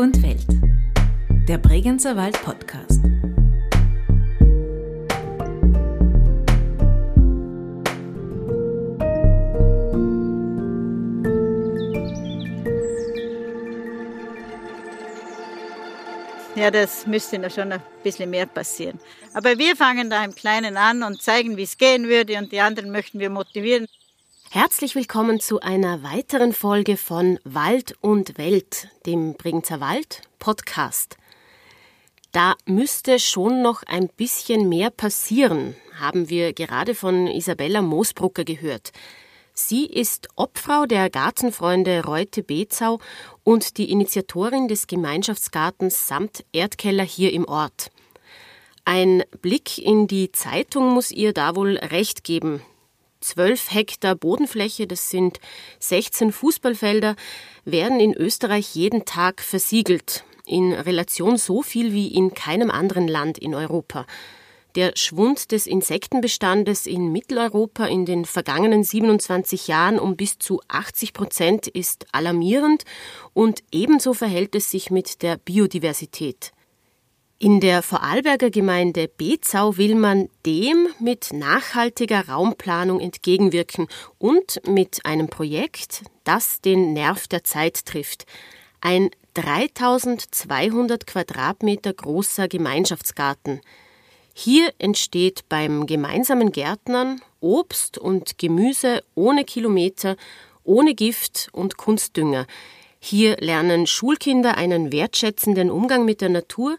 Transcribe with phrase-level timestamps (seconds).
[0.00, 0.46] und Welt.
[1.46, 3.02] Der Bregenzer Wald Podcast.
[16.54, 18.98] Ja, das müsste noch schon ein bisschen mehr passieren.
[19.34, 22.60] Aber wir fangen da im Kleinen an und zeigen, wie es gehen würde und die
[22.60, 23.86] anderen möchten wir motivieren.
[24.52, 31.16] Herzlich willkommen zu einer weiteren Folge von Wald und Welt, dem Bregenzer Wald Podcast.
[32.32, 38.90] Da müsste schon noch ein bisschen mehr passieren, haben wir gerade von Isabella Moosbrucker gehört.
[39.54, 42.98] Sie ist Obfrau der Gartenfreunde Reute Bezau
[43.44, 47.92] und die Initiatorin des Gemeinschaftsgartens samt Erdkeller hier im Ort.
[48.84, 52.62] Ein Blick in die Zeitung muss ihr da wohl recht geben.
[53.20, 55.40] Zwölf Hektar Bodenfläche, das sind
[55.78, 57.16] 16 Fußballfelder,
[57.66, 60.24] werden in Österreich jeden Tag versiegelt.
[60.46, 64.06] In Relation so viel wie in keinem anderen Land in Europa.
[64.74, 71.12] Der Schwund des Insektenbestandes in Mitteleuropa in den vergangenen 27 Jahren um bis zu 80
[71.12, 72.84] Prozent ist alarmierend
[73.34, 76.52] und ebenso verhält es sich mit der Biodiversität.
[77.42, 83.88] In der Vorarlberger Gemeinde Bezau will man dem mit nachhaltiger Raumplanung entgegenwirken
[84.18, 88.26] und mit einem Projekt, das den Nerv der Zeit trifft.
[88.82, 93.60] Ein 3200 Quadratmeter großer Gemeinschaftsgarten–
[94.42, 100.16] hier entsteht beim gemeinsamen Gärtnern Obst und Gemüse ohne Kilometer,
[100.64, 102.46] ohne Gift und Kunstdünger.
[103.00, 106.76] Hier lernen Schulkinder einen wertschätzenden Umgang mit der Natur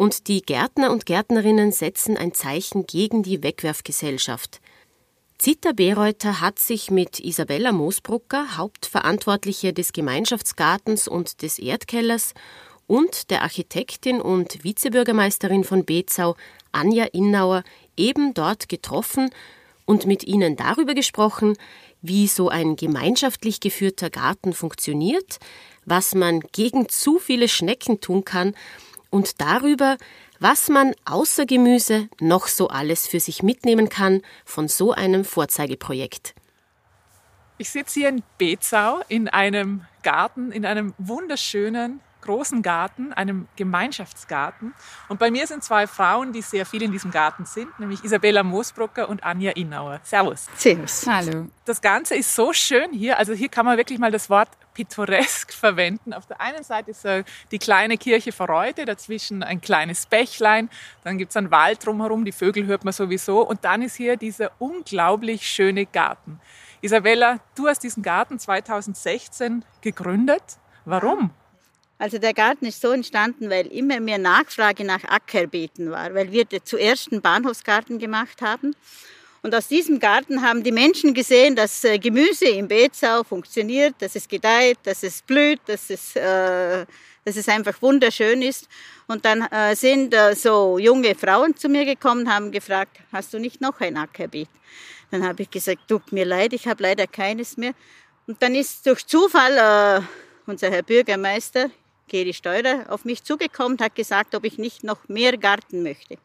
[0.00, 4.62] und die Gärtner und Gärtnerinnen setzen ein Zeichen gegen die Wegwerfgesellschaft.
[5.36, 12.32] Zita Bereuter hat sich mit Isabella Moosbrucker, Hauptverantwortliche des Gemeinschaftsgartens und des Erdkellers,
[12.86, 16.34] und der Architektin und Vizebürgermeisterin von Bezau,
[16.72, 17.62] Anja Innauer,
[17.98, 19.28] eben dort getroffen
[19.84, 21.58] und mit ihnen darüber gesprochen,
[22.00, 25.40] wie so ein gemeinschaftlich geführter Garten funktioniert,
[25.84, 28.54] was man gegen zu viele Schnecken tun kann
[29.10, 29.96] und darüber,
[30.38, 36.34] was man außer Gemüse noch so alles für sich mitnehmen kann von so einem Vorzeigeprojekt.
[37.58, 44.74] Ich sitze hier in Bezau in einem Garten, in einem wunderschönen großen Garten, einem Gemeinschaftsgarten.
[45.08, 48.42] Und bei mir sind zwei Frauen, die sehr viel in diesem Garten sind, nämlich Isabella
[48.42, 50.00] Moosbrucker und Anja Innauer.
[50.02, 50.46] Servus.
[50.56, 51.06] Servus.
[51.06, 51.46] Hallo.
[51.64, 53.18] Das Ganze ist so schön hier.
[53.18, 56.12] Also hier kann man wirklich mal das Wort pittoresk verwenden.
[56.12, 57.06] Auf der einen Seite ist
[57.50, 60.70] die kleine Kirche Verreute, dazwischen ein kleines Bächlein,
[61.04, 64.16] dann gibt es einen Wald drumherum, die Vögel hört man sowieso und dann ist hier
[64.16, 66.40] dieser unglaublich schöne Garten.
[66.80, 70.42] Isabella, du hast diesen Garten 2016 gegründet.
[70.84, 71.30] Warum?
[72.00, 76.46] Also der Garten ist so entstanden, weil immer mehr Nachfrage nach Ackerbeeten war, weil wir
[76.64, 78.74] zuerst einen Bahnhofsgarten gemacht haben.
[79.42, 84.16] Und aus diesem Garten haben die Menschen gesehen, dass äh, Gemüse im Beetsau funktioniert, dass
[84.16, 86.86] es gedeiht, dass es blüht, dass es, äh,
[87.26, 88.66] dass es einfach wunderschön ist.
[89.06, 93.38] Und dann äh, sind äh, so junge Frauen zu mir gekommen, haben gefragt, hast du
[93.38, 94.48] nicht noch ein Ackerbeet?
[95.10, 97.74] Dann habe ich gesagt, tut mir leid, ich habe leider keines mehr.
[98.26, 100.02] Und dann ist durch Zufall äh,
[100.46, 101.70] unser Herr Bürgermeister
[102.10, 106.18] Geri Steurer auf mich zugekommen, hat gesagt, ob ich nicht noch mehr Garten möchte.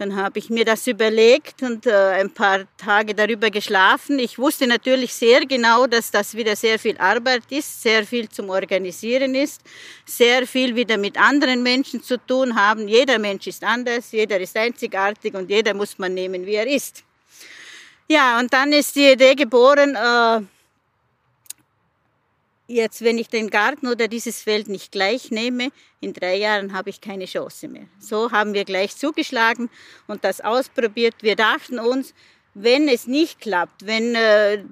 [0.00, 4.18] Dann habe ich mir das überlegt und äh, ein paar Tage darüber geschlafen.
[4.18, 8.48] Ich wusste natürlich sehr genau, dass das wieder sehr viel Arbeit ist, sehr viel zum
[8.48, 9.60] Organisieren ist,
[10.06, 12.88] sehr viel wieder mit anderen Menschen zu tun haben.
[12.88, 17.04] Jeder Mensch ist anders, jeder ist einzigartig und jeder muss man nehmen, wie er ist.
[18.08, 20.40] Ja, und dann ist die Idee geboren, äh,
[22.70, 25.70] jetzt, wenn ich den Garten oder dieses Feld nicht gleich nehme,
[26.00, 27.86] in drei Jahren habe ich keine Chance mehr.
[27.98, 29.68] So haben wir gleich zugeschlagen
[30.06, 31.14] und das ausprobiert.
[31.20, 32.14] Wir dachten uns,
[32.54, 34.64] wenn es nicht klappt, wenn, äh,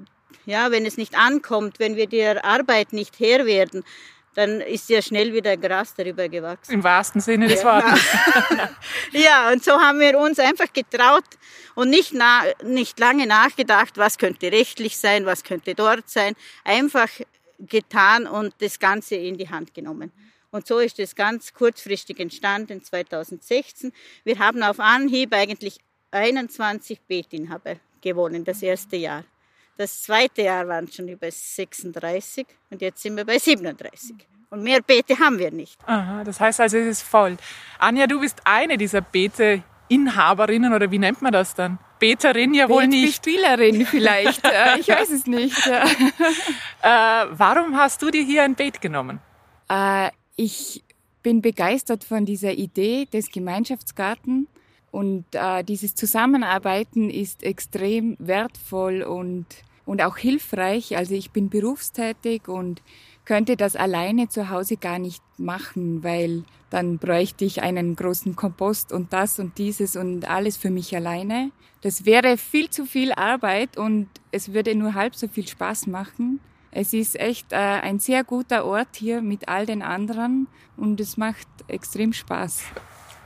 [0.46, 3.84] ja, wenn es nicht ankommt, wenn wir der Arbeit nicht Herr werden,
[4.34, 6.72] dann ist ja schnell wieder Gras darüber gewachsen.
[6.72, 8.00] Im wahrsten Sinne des Wortes.
[9.12, 11.24] ja, und so haben wir uns einfach getraut
[11.74, 16.34] und nicht, na, nicht lange nachgedacht, was könnte rechtlich sein, was könnte dort sein.
[16.62, 17.08] Einfach
[17.58, 20.12] getan und das Ganze in die Hand genommen.
[20.50, 23.92] Und so ist es ganz kurzfristig entstanden, 2016.
[24.24, 25.78] Wir haben auf Anhieb eigentlich
[26.10, 29.24] 21 Beetinhaber gewonnen, das erste Jahr.
[29.76, 34.16] Das zweite Jahr waren schon über 36 und jetzt sind wir bei 37.
[34.50, 35.78] Und mehr Beete haben wir nicht.
[35.86, 37.36] Aha, das heißt also, es ist voll.
[37.78, 41.78] Anja, du bist eine dieser Beeteinhaberinnen oder wie nennt man das dann?
[41.98, 43.16] Beterin ja wohl nicht.
[43.16, 45.66] Spielerin vielleicht, äh, ich weiß es nicht.
[45.66, 45.80] äh,
[46.82, 49.20] warum hast du dir hier ein Beet genommen?
[49.68, 50.82] Äh, ich
[51.22, 54.48] bin begeistert von dieser Idee des Gemeinschaftsgarten
[54.90, 59.46] und äh, dieses Zusammenarbeiten ist extrem wertvoll und,
[59.84, 60.96] und auch hilfreich.
[60.96, 62.82] Also ich bin berufstätig und
[63.24, 68.92] könnte das alleine zu Hause gar nicht machen, weil dann bräuchte ich einen großen Kompost
[68.92, 71.50] und das und dieses und alles für mich alleine.
[71.80, 76.40] Das wäre viel zu viel Arbeit und es würde nur halb so viel Spaß machen.
[76.70, 81.16] Es ist echt äh, ein sehr guter Ort hier mit all den anderen und es
[81.16, 82.62] macht extrem Spaß.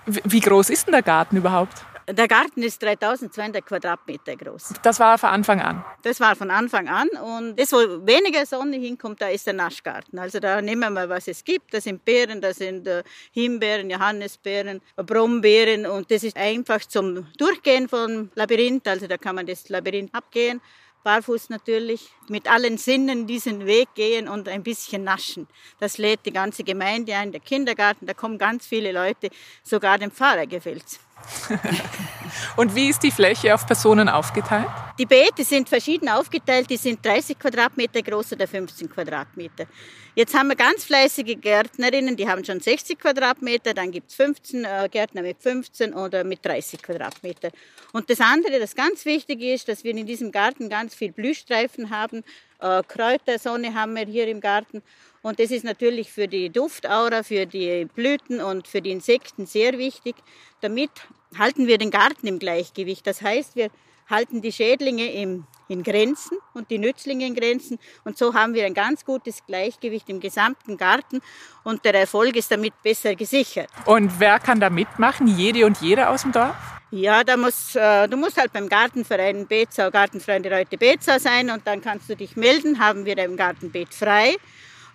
[0.06, 1.84] Wie groß ist denn der Garten überhaupt?
[2.08, 4.74] Der Garten ist 3200 Quadratmeter groß.
[4.82, 5.84] Das war von Anfang an?
[6.02, 7.08] Das war von Anfang an.
[7.08, 10.18] Und das, wo weniger Sonne hinkommt, da ist der Naschgarten.
[10.18, 11.72] Also da nehmen wir, was es gibt.
[11.72, 15.86] Das sind Beeren, das sind äh, Himbeeren, Johannisbeeren, Brombeeren.
[15.86, 18.88] Und das ist einfach zum Durchgehen vom Labyrinth.
[18.88, 20.60] Also da kann man das Labyrinth abgehen
[21.02, 25.48] barfuß natürlich, mit allen Sinnen diesen Weg gehen und ein bisschen naschen.
[25.80, 29.30] Das lädt die ganze Gemeinde ein, der Kindergarten, da kommen ganz viele Leute,
[29.62, 31.00] sogar dem Pfarrer gefällt's.
[32.56, 34.68] Und wie ist die Fläche auf Personen aufgeteilt?
[34.98, 36.68] Die Beete sind verschieden aufgeteilt.
[36.70, 39.66] Die sind 30 Quadratmeter groß oder 15 Quadratmeter.
[40.14, 43.72] Jetzt haben wir ganz fleißige Gärtnerinnen, die haben schon 60 Quadratmeter.
[43.72, 47.50] Dann gibt es 15 äh, Gärtner mit 15 oder mit 30 Quadratmeter.
[47.92, 51.88] Und das andere, das ganz wichtig ist, dass wir in diesem Garten ganz viel Blühstreifen
[51.88, 52.24] haben.
[52.62, 54.82] Äh, Kräutersonne haben wir hier im Garten.
[55.20, 59.78] Und das ist natürlich für die Duftaura, für die Blüten und für die Insekten sehr
[59.78, 60.14] wichtig.
[60.60, 60.90] Damit
[61.36, 63.04] halten wir den Garten im Gleichgewicht.
[63.06, 63.70] Das heißt, wir
[64.12, 67.80] halten die Schädlinge im, in Grenzen und die Nützlinge in Grenzen.
[68.04, 71.20] Und so haben wir ein ganz gutes Gleichgewicht im gesamten Garten
[71.64, 73.68] und der Erfolg ist damit besser gesichert.
[73.86, 75.26] Und wer kann da mitmachen?
[75.26, 76.54] Jede und jeder aus dem Dorf?
[76.94, 81.66] Ja, da muss, äh, du musst halt beim Gartenverein Bezau, Gartenfreunde Leute Bezau sein und
[81.66, 84.36] dann kannst du dich melden, haben wir im Gartenbeet frei.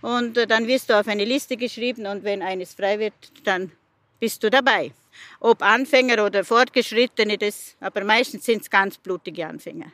[0.02, 3.14] Und äh, dann wirst du auf eine Liste geschrieben und wenn eines frei wird,
[3.46, 3.72] dann
[4.20, 4.92] bist du dabei.
[5.40, 9.88] Ob Anfänger oder Fortgeschrittene, das, aber meistens sind es ganz blutige Anfänger.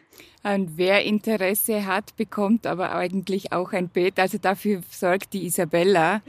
[0.44, 4.20] Und wer Interesse hat, bekommt aber eigentlich auch ein Beet.
[4.20, 6.22] Also dafür sorgt die Isabella,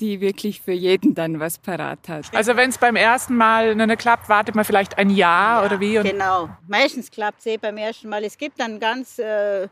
[0.00, 2.26] die wirklich für jeden dann was parat hat.
[2.34, 5.80] Also wenn es beim ersten Mal nicht klappt, wartet man vielleicht ein Jahr ja, oder
[5.80, 5.94] wie?
[6.02, 8.24] genau, meistens klappt es eh beim ersten Mal.
[8.24, 9.68] Es gibt dann ganz äh,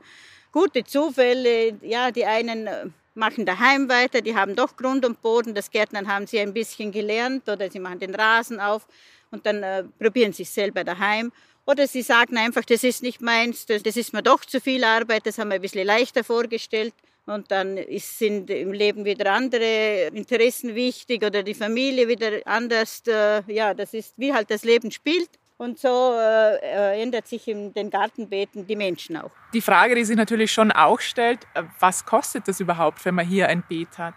[0.53, 1.76] gute Zufälle.
[1.82, 6.09] Ja, die einen äh, machen daheim weiter, die haben doch Grund und Boden, das Gärtnern
[6.09, 8.87] haben sie ein bisschen gelernt oder sie machen den Rasen auf
[9.31, 11.32] und dann äh, probieren sie es selber daheim.
[11.64, 14.82] Oder sie sagen einfach, das ist nicht meins, das, das ist mir doch zu viel
[14.82, 16.94] Arbeit, das haben wir ein bisschen leichter vorgestellt.
[17.25, 23.03] Und dann ist, sind im Leben wieder andere Interessen wichtig oder die Familie wieder anders.
[23.06, 25.31] Äh, ja, das ist wie halt das Leben spielt.
[25.62, 29.31] Und so äh, äh, ändert sich in den Gartenbeeten die Menschen auch.
[29.55, 33.25] Die Frage, die sich natürlich schon auch stellt, äh, was kostet das überhaupt, wenn man
[33.25, 34.14] hier ein Beet hat?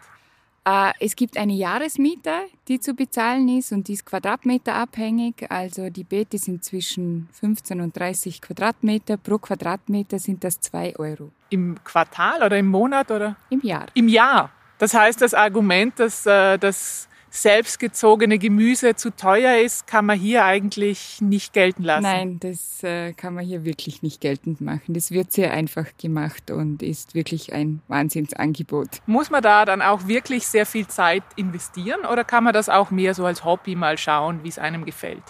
[0.67, 2.31] Äh, es gibt eine Jahresmiete,
[2.67, 5.45] die zu bezahlen ist und die ist quadratmeterabhängig.
[5.51, 9.17] Also die Beete sind zwischen 15 und 30 Quadratmeter.
[9.17, 11.31] Pro Quadratmeter sind das 2 Euro.
[11.51, 13.35] Im Quartal oder im Monat oder?
[13.51, 13.85] Im Jahr.
[13.93, 14.49] Im Jahr.
[14.79, 20.45] Das heißt, das Argument, dass äh, das selbstgezogene Gemüse zu teuer ist, kann man hier
[20.45, 22.03] eigentlich nicht gelten lassen.
[22.03, 24.93] Nein, das äh, kann man hier wirklich nicht geltend machen.
[24.93, 29.01] Das wird sehr einfach gemacht und ist wirklich ein Wahnsinnsangebot.
[29.05, 32.89] Muss man da dann auch wirklich sehr viel Zeit investieren oder kann man das auch
[32.91, 35.23] mehr so als Hobby mal schauen, wie es einem gefällt?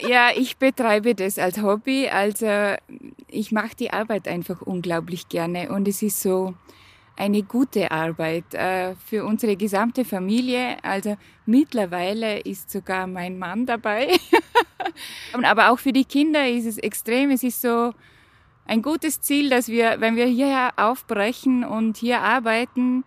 [0.00, 2.08] Äh, ja, ich betreibe das als Hobby.
[2.08, 2.74] Also
[3.28, 6.54] ich mache die Arbeit einfach unglaublich gerne und es ist so,
[7.16, 10.82] eine gute Arbeit äh, für unsere gesamte Familie.
[10.82, 14.08] Also mittlerweile ist sogar mein Mann dabei.
[15.42, 17.30] Aber auch für die Kinder ist es extrem.
[17.30, 17.92] Es ist so
[18.66, 23.04] ein gutes Ziel, dass wir, wenn wir hierher aufbrechen und hier arbeiten,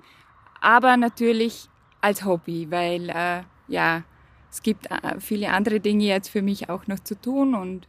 [0.60, 1.69] aber natürlich
[2.01, 4.03] als Hobby, weil äh, ja,
[4.51, 7.88] es gibt äh, viele andere Dinge jetzt für mich auch noch zu tun und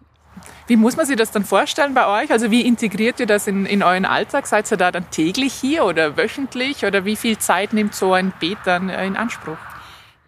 [0.67, 2.31] wie muss man sich das dann vorstellen bei euch?
[2.31, 4.47] Also wie integriert ihr das in, in euren Alltag?
[4.47, 6.85] Seid ihr da dann täglich hier oder wöchentlich?
[6.85, 9.59] Oder wie viel Zeit nimmt so ein Beet dann äh, in Anspruch?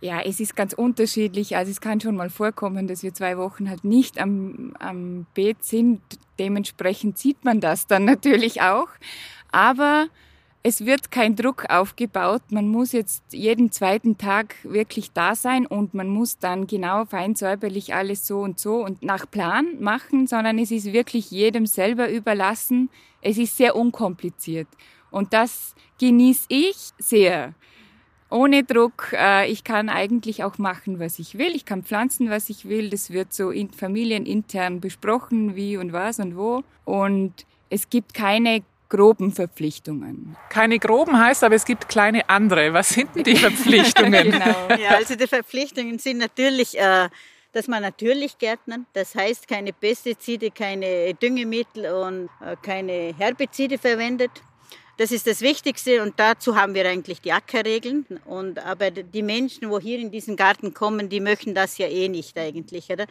[0.00, 1.56] Ja, es ist ganz unterschiedlich.
[1.56, 5.64] Also es kann schon mal vorkommen, dass wir zwei Wochen halt nicht am, am Beet
[5.64, 6.00] sind.
[6.38, 8.88] Dementsprechend sieht man das dann natürlich auch.
[9.52, 10.08] Aber
[10.68, 12.42] es wird kein Druck aufgebaut.
[12.50, 17.36] Man muss jetzt jeden zweiten Tag wirklich da sein und man muss dann genau fein
[17.36, 22.10] säuberlich alles so und so und nach Plan machen, sondern es ist wirklich jedem selber
[22.10, 22.90] überlassen.
[23.22, 24.66] Es ist sehr unkompliziert
[25.12, 27.54] und das genieße ich sehr.
[28.28, 29.12] Ohne Druck.
[29.12, 31.54] Äh, ich kann eigentlich auch machen, was ich will.
[31.54, 32.90] Ich kann pflanzen, was ich will.
[32.90, 36.64] Das wird so familienintern besprochen, wie und was und wo.
[36.84, 40.36] Und es gibt keine groben Verpflichtungen.
[40.50, 42.72] Keine groben heißt, aber es gibt kleine andere.
[42.72, 44.30] Was sind denn die Verpflichtungen?
[44.30, 44.68] genau.
[44.80, 47.08] Ja, also die Verpflichtungen sind natürlich, äh,
[47.52, 54.30] dass man natürlich gärtnern, das heißt keine Pestizide, keine Düngemittel und äh, keine Herbizide verwendet.
[54.98, 58.06] Das ist das Wichtigste und dazu haben wir eigentlich die Ackerregeln.
[58.24, 62.08] Und, aber die Menschen, wo hier in diesen Garten kommen, die möchten das ja eh
[62.08, 62.88] nicht eigentlich.
[62.88, 63.06] Oder?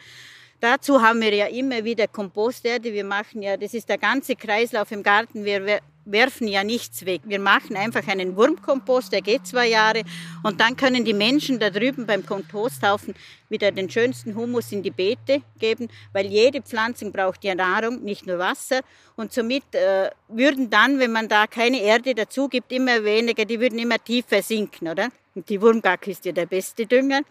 [0.59, 2.93] Dazu haben wir ja immer wieder Komposterde.
[2.93, 5.43] Wir machen ja, das ist der ganze Kreislauf im Garten.
[5.43, 7.21] Wir werfen ja nichts weg.
[7.25, 10.03] Wir machen einfach einen Wurmkompost, der geht zwei Jahre.
[10.43, 13.15] Und dann können die Menschen da drüben beim Komposthaufen
[13.49, 18.27] wieder den schönsten Humus in die Beete geben, weil jede Pflanze braucht ja Nahrung, nicht
[18.27, 18.81] nur Wasser.
[19.15, 23.59] Und somit äh, würden dann, wenn man da keine Erde dazu gibt, immer weniger, die
[23.59, 25.09] würden immer tiefer sinken, oder?
[25.33, 27.21] Und die Wurmgack ist ja der beste Dünger.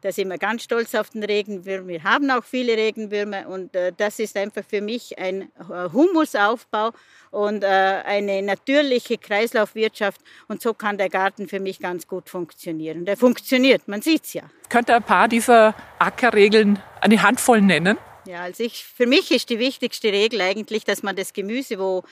[0.00, 1.88] Da sind wir ganz stolz auf den Regenwürmer.
[1.88, 6.92] Wir haben auch viele Regenwürmer und äh, das ist einfach für mich ein äh, Humusaufbau
[7.30, 10.20] und äh, eine natürliche Kreislaufwirtschaft.
[10.46, 13.04] Und so kann der Garten für mich ganz gut funktionieren.
[13.04, 14.44] Der funktioniert, man sieht es ja.
[14.68, 17.98] Könnt ihr ein paar dieser Ackerregeln eine Handvoll nennen?
[18.28, 22.04] Ja, also ich, für mich ist die wichtigste Regel eigentlich, dass man das Gemüse, wo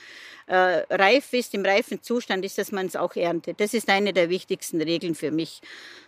[0.47, 3.59] äh, reif ist, im reifen Zustand ist, dass man es auch erntet.
[3.59, 5.61] Das ist eine der wichtigsten Regeln für mich,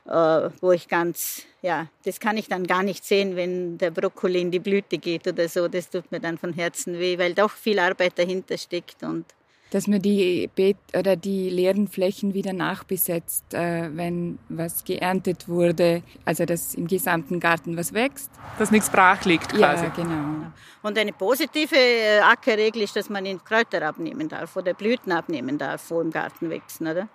[0.07, 4.41] äh, wo ich ganz, ja, das kann ich dann gar nicht sehen, wenn der Brokkoli
[4.41, 5.67] in die Blüte geht oder so.
[5.67, 9.25] Das tut mir dann von Herzen weh, weil doch viel Arbeit dahinter steckt und
[9.71, 16.01] dass man die Beet oder die leeren Flächen wieder nachbesetzt, äh, wenn was geerntet wurde,
[16.25, 18.31] also dass im gesamten Garten was wächst.
[18.57, 19.85] Dass nichts brach liegt quasi.
[19.85, 20.51] Ja, genau.
[20.81, 25.57] Und eine positive äh, Ackerregel ist, dass man den Kräuter abnehmen darf oder Blüten abnehmen
[25.57, 27.07] darf, wo im Garten wachsen, oder?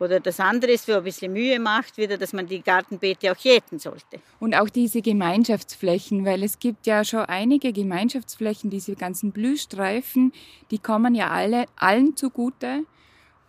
[0.00, 3.36] Oder das andere ist, wo ein bisschen Mühe macht, wieder, dass man die Gartenbeete auch
[3.36, 4.18] jäten sollte.
[4.40, 10.32] Und auch diese Gemeinschaftsflächen, weil es gibt ja schon einige Gemeinschaftsflächen, diese ganzen Blühstreifen,
[10.70, 12.84] die kommen ja alle, allen zugute.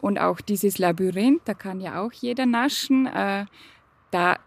[0.01, 3.05] Und auch dieses Labyrinth, da kann ja auch jeder naschen.
[3.05, 3.46] Äh,
[4.10, 4.38] da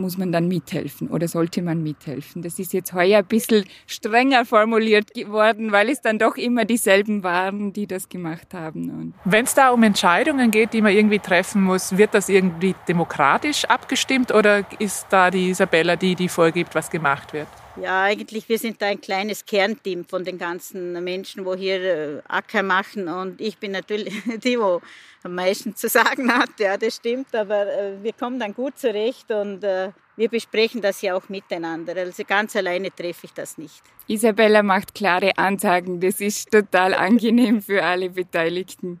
[0.00, 2.42] muss man dann mithelfen oder sollte man mithelfen.
[2.42, 7.22] Das ist jetzt heuer ein bisschen strenger formuliert geworden, weil es dann doch immer dieselben
[7.22, 9.14] waren, die das gemacht haben.
[9.24, 13.64] Wenn es da um Entscheidungen geht, die man irgendwie treffen muss, wird das irgendwie demokratisch
[13.66, 17.48] abgestimmt oder ist da die Isabella die, die vorgibt, was gemacht wird?
[17.82, 22.22] Ja, eigentlich, wir sind da ein kleines Kernteam von den ganzen Menschen, wo hier äh,
[22.28, 23.08] Acker machen.
[23.08, 24.80] Und ich bin natürlich die, wo
[25.22, 26.50] am meisten zu sagen hat.
[26.58, 27.34] Ja, das stimmt.
[27.34, 31.96] Aber äh, wir kommen dann gut zurecht und äh, wir besprechen das ja auch miteinander.
[31.96, 33.82] Also ganz alleine treffe ich das nicht.
[34.06, 36.00] Isabella macht klare Ansagen.
[36.00, 39.00] Das ist total angenehm für alle Beteiligten.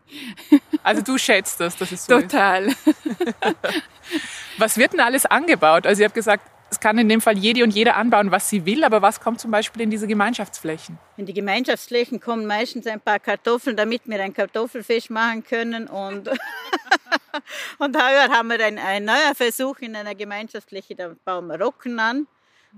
[0.82, 2.68] Also du schätzt das, dass es so total.
[2.68, 2.84] ist?
[2.84, 3.54] Total.
[4.56, 5.86] Was wird denn alles angebaut?
[5.86, 8.64] Also ihr habt gesagt, es kann in dem Fall jede und jeder anbauen, was sie
[8.64, 10.98] will, aber was kommt zum Beispiel in diese Gemeinschaftsflächen?
[11.16, 15.88] In die Gemeinschaftsflächen kommen meistens ein paar Kartoffeln, damit wir ein Kartoffelfisch machen können.
[15.88, 16.28] Und,
[17.78, 21.98] und heuer haben wir ein, ein neuer Versuch in einer Gemeinschaftsfläche, da bauen wir Rocken
[21.98, 22.28] an.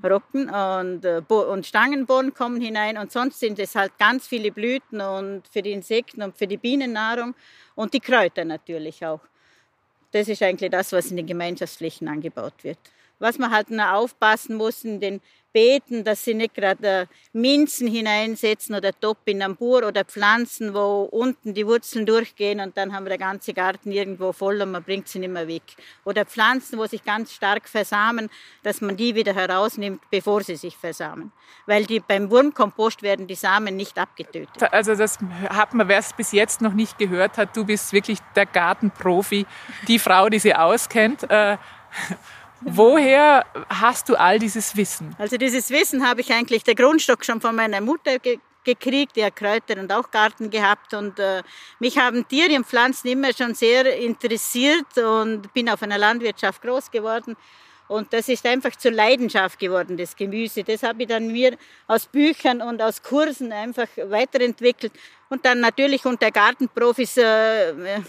[0.02, 5.02] Rocken und, äh, und Stangenbohnen kommen hinein und sonst sind es halt ganz viele Blüten
[5.02, 7.34] und für die Insekten und für die Bienennahrung
[7.74, 9.20] und die Kräuter natürlich auch.
[10.12, 12.78] Das ist eigentlich das, was in den Gemeinschaftsflächen angebaut wird
[13.22, 15.20] was man halt noch aufpassen muss in den
[15.52, 22.06] Beeten, dass sie nicht gerade Minzen hineinsetzen oder Topinambur oder Pflanzen, wo unten die Wurzeln
[22.06, 25.30] durchgehen und dann haben wir den ganzen Garten irgendwo voll und man bringt sie nicht
[25.30, 25.62] mehr weg.
[26.04, 28.30] Oder Pflanzen, wo sich ganz stark versamen,
[28.62, 31.32] dass man die wieder herausnimmt, bevor sie sich versamen.
[31.66, 34.62] Weil die, beim Wurmkompost werden die Samen nicht abgetötet.
[34.72, 35.18] Also das
[35.50, 39.46] hat man, wer es bis jetzt noch nicht gehört hat, du bist wirklich der Gartenprofi,
[39.86, 41.26] die Frau, die sie auskennt.
[42.64, 45.14] Äh, Woher hast du all dieses Wissen?
[45.18, 49.24] Also dieses Wissen habe ich eigentlich der Grundstock schon von meiner Mutter ge gekriegt, die
[49.24, 51.42] hat Kräuter und auch Garten gehabt und äh,
[51.80, 56.92] mich haben Tiere und Pflanzen immer schon sehr interessiert und bin auf einer Landwirtschaft groß
[56.92, 57.36] geworden
[57.88, 60.64] und das ist einfach zur Leidenschaft geworden, das Gemüse.
[60.64, 64.92] Das habe ich dann mir aus Büchern und aus Kursen einfach weiterentwickelt
[65.28, 68.00] und dann natürlich unter Gartenprofis äh,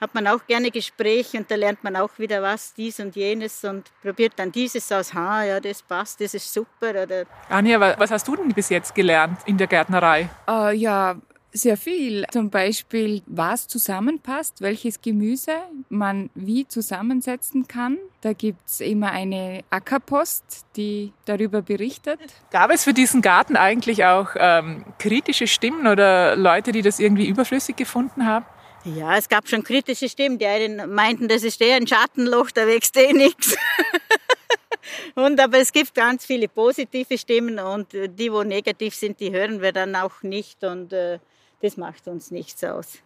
[0.00, 3.64] hat man auch gerne Gespräche und da lernt man auch wieder was, dies und jenes
[3.64, 6.90] und probiert dann dieses aus, ha, ja, das passt, das ist super.
[6.90, 10.28] Oder Anja, was hast du denn bis jetzt gelernt in der Gärtnerei?
[10.48, 11.16] Uh, ja,
[11.52, 12.24] sehr viel.
[12.30, 15.52] Zum Beispiel, was zusammenpasst, welches Gemüse
[15.88, 17.98] man wie zusammensetzen kann.
[18.20, 22.20] Da gibt's immer eine Ackerpost, die darüber berichtet.
[22.50, 27.26] Gab es für diesen Garten eigentlich auch ähm, kritische Stimmen oder Leute, die das irgendwie
[27.26, 28.46] überflüssig gefunden haben?
[28.84, 32.66] Ja, es gab schon kritische Stimmen, die einen meinten, das ist eh ein Schattenloch, da
[32.66, 33.56] wächst eh nichts.
[35.14, 39.60] Und aber es gibt ganz viele positive Stimmen und die, wo negativ sind, die hören
[39.60, 40.64] wir dann auch nicht.
[40.64, 41.18] Und äh,
[41.60, 42.98] das macht uns nichts aus.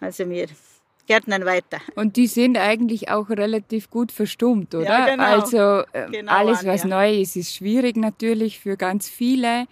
[0.00, 0.48] Also wir
[1.06, 1.80] gärtnern weiter.
[1.94, 4.84] Und die sind eigentlich auch relativ gut verstummt, oder?
[4.84, 5.24] Ja, genau.
[5.24, 5.58] Also
[5.92, 6.96] äh, Genau, alles, was Anja.
[6.96, 9.66] neu ist, ist schwierig natürlich für ganz viele.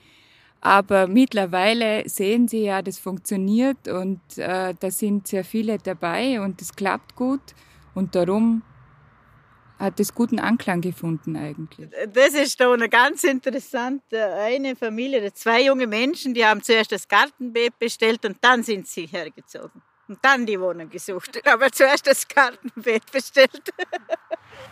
[0.65, 6.63] Aber mittlerweile sehen sie ja, das funktioniert und äh, da sind sehr viele dabei und
[6.63, 7.41] es klappt gut.
[7.95, 8.63] Und darum
[9.81, 11.91] hat es guten Anklang gefunden eigentlich.
[12.15, 14.03] Das ist doch eine ganz interessant.
[14.13, 19.07] Eine Familie, zwei junge Menschen, die haben zuerst das Gartenbeet bestellt und dann sind sie
[19.07, 19.83] hergezogen.
[20.07, 21.41] Und dann die Wohnung gesucht.
[21.53, 23.73] Aber zuerst das Gartenbeet bestellt.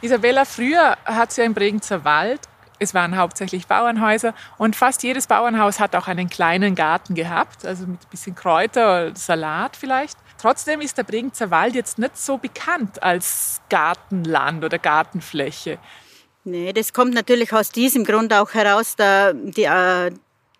[0.00, 2.42] Isabella, früher hat es ja im Bregenzer Wald,
[2.80, 7.86] es waren hauptsächlich Bauernhäuser und fast jedes Bauernhaus hat auch einen kleinen Garten gehabt, also
[7.86, 10.18] mit ein bisschen Kräuter oder Salat vielleicht.
[10.38, 15.78] Trotzdem ist der Bregenzer Wald jetzt nicht so bekannt als Gartenland oder Gartenfläche.
[16.44, 20.10] Nee, das kommt natürlich aus diesem Grund auch heraus, da die, äh,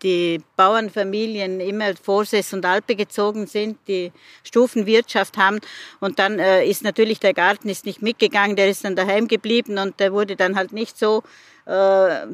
[0.02, 4.12] die Bauernfamilien immer Vorsess und Alpe gezogen sind, die
[4.44, 5.60] Stufenwirtschaft haben.
[6.00, 9.78] Und dann äh, ist natürlich der Garten ist nicht mitgegangen, der ist dann daheim geblieben
[9.78, 11.22] und der wurde dann halt nicht so
[11.66, 12.26] äh,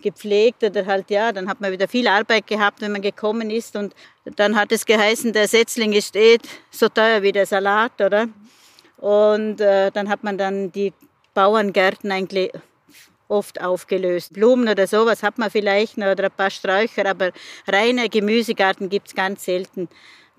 [0.00, 3.76] gepflegt oder halt, ja, dann hat man wieder viel Arbeit gehabt, wenn man gekommen ist.
[3.76, 3.94] Und
[4.36, 6.38] dann hat es geheißen, der Setzling ist eh
[6.70, 8.28] so teuer wie der Salat, oder?
[8.96, 10.92] Und äh, dann hat man dann die
[11.34, 12.50] Bauerngärten eigentlich
[13.28, 14.32] oft aufgelöst.
[14.32, 17.30] Blumen oder sowas hat man vielleicht noch oder ein paar Sträucher, aber
[17.66, 19.88] reine Gemüsegarten gibt's ganz selten,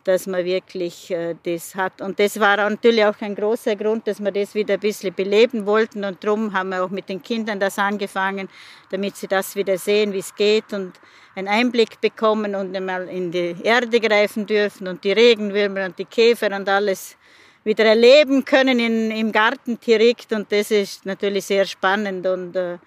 [0.03, 2.01] dass man wirklich äh, das hat.
[2.01, 5.65] Und das war natürlich auch ein großer Grund, dass wir das wieder ein bisschen beleben
[5.65, 6.03] wollten.
[6.03, 8.49] Und darum haben wir auch mit den Kindern das angefangen,
[8.89, 10.99] damit sie das wieder sehen, wie es geht und
[11.35, 16.05] einen Einblick bekommen und einmal in die Erde greifen dürfen und die Regenwürmer und die
[16.05, 17.17] Käfer und alles
[17.63, 22.79] wieder erleben können in, im Garten direkt und das ist natürlich sehr spannend und äh,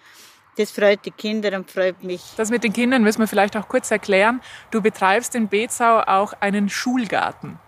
[0.56, 2.22] das freut die Kinder und freut mich.
[2.36, 4.40] Das mit den Kindern müssen wir vielleicht auch kurz erklären.
[4.70, 7.58] Du betreibst in Bezau auch einen Schulgarten,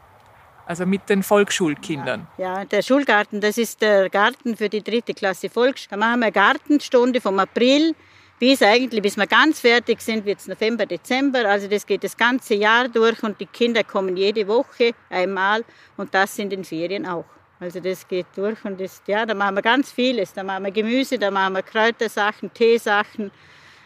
[0.66, 2.26] also mit den Volksschulkindern.
[2.38, 5.90] Ja, der Schulgarten, das ist der Garten für die dritte Klasse Volksschule.
[5.90, 7.95] Da machen wir eine Gartenstunde vom April
[8.38, 11.46] bis eigentlich, bis wir ganz fertig sind, wird es November, Dezember.
[11.46, 15.64] Also das geht das ganze Jahr durch und die Kinder kommen jede Woche einmal
[15.96, 17.25] und das in den Ferien auch.
[17.59, 20.33] Also das geht durch und das, ja, da machen wir ganz vieles.
[20.33, 23.31] Da machen wir Gemüse, da machen wir Kräutersachen, Teesachen,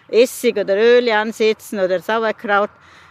[0.08, 2.70] Essig oder Öle ansetzen oder Sauerkraut.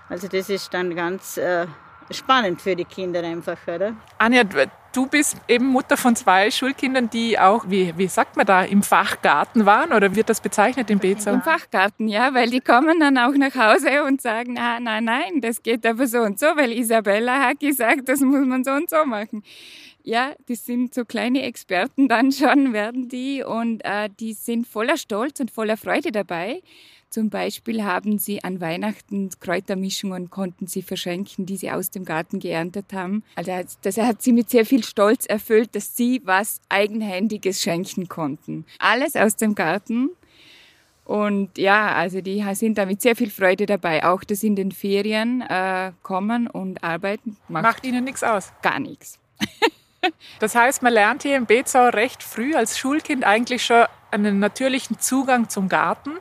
[0.09, 1.65] Also das ist dann ganz äh,
[2.11, 3.95] spannend für die Kinder einfach, oder?
[4.17, 4.43] Anja,
[4.91, 8.83] du bist eben Mutter von zwei Schulkindern, die auch, wie, wie sagt man da, im
[8.83, 11.33] Fachgarten waren oder wird das bezeichnet im Bezau?
[11.33, 15.41] Im Fachgarten, ja, weil die kommen dann auch nach Hause und sagen, ah, nein, nein,
[15.41, 18.89] das geht aber so und so, weil Isabella hat gesagt, das muss man so und
[18.89, 19.43] so machen.
[20.03, 24.97] Ja, die sind so kleine Experten dann schon, werden die und äh, die sind voller
[24.97, 26.61] Stolz und voller Freude dabei.
[27.09, 32.39] Zum Beispiel haben sie an Weihnachten Kräutermischungen konnten sie verschenken, die sie aus dem Garten
[32.39, 33.23] geerntet haben.
[33.35, 38.65] Also das hat sie mit sehr viel Stolz erfüllt, dass sie was Eigenhändiges schenken konnten.
[38.77, 40.11] Alles aus dem Garten.
[41.03, 44.05] Und ja, also die sind da mit sehr viel Freude dabei.
[44.05, 48.53] Auch das in den Ferien äh, kommen und arbeiten macht, Macht ihnen nichts aus.
[48.61, 49.17] gar nichts.
[50.39, 54.99] Das heißt, man lernt hier im Bezau recht früh als Schulkind eigentlich schon einen natürlichen
[54.99, 56.17] Zugang zum Garten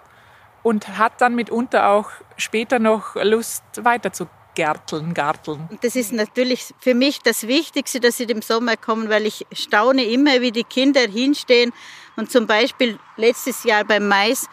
[0.63, 5.69] und hat dann mitunter auch später noch Lust weiter zu gärteln, garteln.
[5.83, 10.05] Das ist natürlich für mich das Wichtigste, dass sie im Sommer kommen, weil ich staune
[10.05, 11.73] immer, wie die Kinder hinstehen
[12.17, 14.49] und zum Beispiel letztes Jahr beim Mais,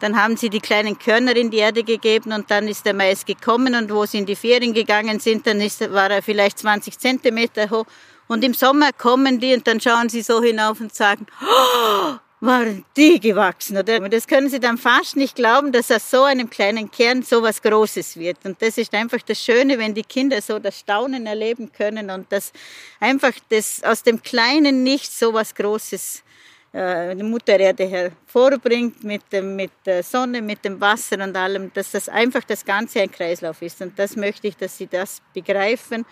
[0.00, 3.24] dann haben sie die kleinen Körner in die Erde gegeben und dann ist der Mais
[3.24, 6.98] gekommen und wo sie in die Ferien gegangen sind, dann ist, war er vielleicht 20
[6.98, 7.86] Zentimeter hoch
[8.28, 12.84] und im Sommer kommen die und dann schauen sie so hinauf und sagen, oh, waren
[12.96, 14.02] die gewachsen, oder?
[14.02, 17.42] Und das können sie dann fast nicht glauben, dass aus so einem kleinen Kern so
[17.42, 18.38] was Großes wird.
[18.44, 22.30] Und das ist einfach das Schöne, wenn die Kinder so das Staunen erleben können und
[22.30, 22.52] dass
[23.00, 26.22] einfach das aus dem kleinen Nichts so was Großes
[26.72, 31.72] äh, die Mutter Erde hervorbringt mit, dem, mit der Sonne, mit dem Wasser und allem,
[31.72, 33.80] dass das einfach das Ganze ein Kreislauf ist.
[33.80, 36.04] Und das möchte ich, dass sie das begreifen.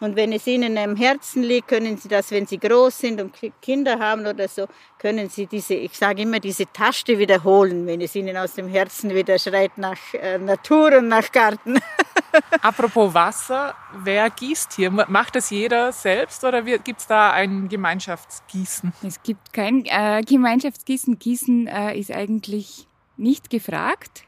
[0.00, 3.34] Und wenn es ihnen am Herzen liegt, können sie das, wenn sie groß sind und
[3.60, 4.66] Kinder haben oder so,
[4.98, 9.14] können sie diese, ich sage immer, diese Taste wiederholen, wenn es ihnen aus dem Herzen
[9.14, 11.80] wieder schreit nach äh, Natur und nach Garten.
[12.62, 14.90] Apropos Wasser, wer gießt hier?
[14.90, 18.92] Macht das jeder selbst oder gibt es da ein Gemeinschaftsgießen?
[19.02, 21.18] Es gibt kein äh, Gemeinschaftsgießen.
[21.18, 24.24] Gießen äh, ist eigentlich nicht gefragt,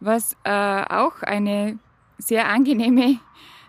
[0.00, 1.78] was äh, auch eine
[2.18, 3.20] sehr angenehme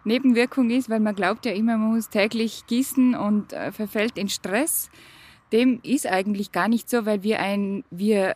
[0.05, 4.29] Nebenwirkung ist, weil man glaubt ja immer, man muss täglich gießen und äh, verfällt in
[4.29, 4.89] Stress.
[5.51, 8.35] Dem ist eigentlich gar nicht so, weil wir ein, wir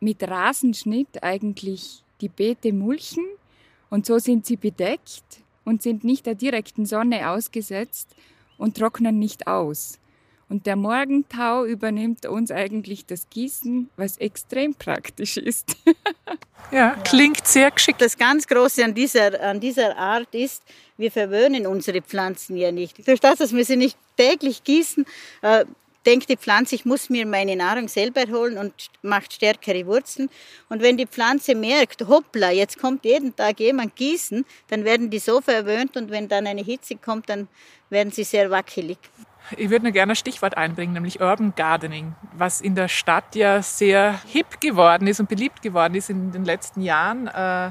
[0.00, 3.24] mit Rasenschnitt eigentlich die Beete mulchen
[3.90, 5.24] und so sind sie bedeckt
[5.64, 8.14] und sind nicht der direkten Sonne ausgesetzt
[8.58, 9.98] und trocknen nicht aus.
[10.54, 15.74] Und der Morgentau übernimmt uns eigentlich das Gießen, was extrem praktisch ist.
[16.70, 18.00] ja, klingt sehr geschickt.
[18.00, 20.62] Das ganz Große an dieser, an dieser Art ist,
[20.96, 23.04] wir verwöhnen unsere Pflanzen ja nicht.
[23.08, 25.04] Durch das, dass wir sie nicht täglich gießen,
[25.42, 25.64] äh,
[26.06, 30.30] denkt die Pflanze, ich muss mir meine Nahrung selber holen und macht stärkere Wurzeln.
[30.68, 35.18] Und wenn die Pflanze merkt, hoppla, jetzt kommt jeden Tag jemand gießen, dann werden die
[35.18, 37.48] so verwöhnt und wenn dann eine Hitze kommt, dann
[37.90, 38.98] werden sie sehr wackelig.
[39.56, 43.62] Ich würde nur gerne ein Stichwort einbringen, nämlich Urban Gardening, was in der Stadt ja
[43.62, 47.70] sehr hip geworden ist und beliebt geworden ist in den letzten Jahren, äh,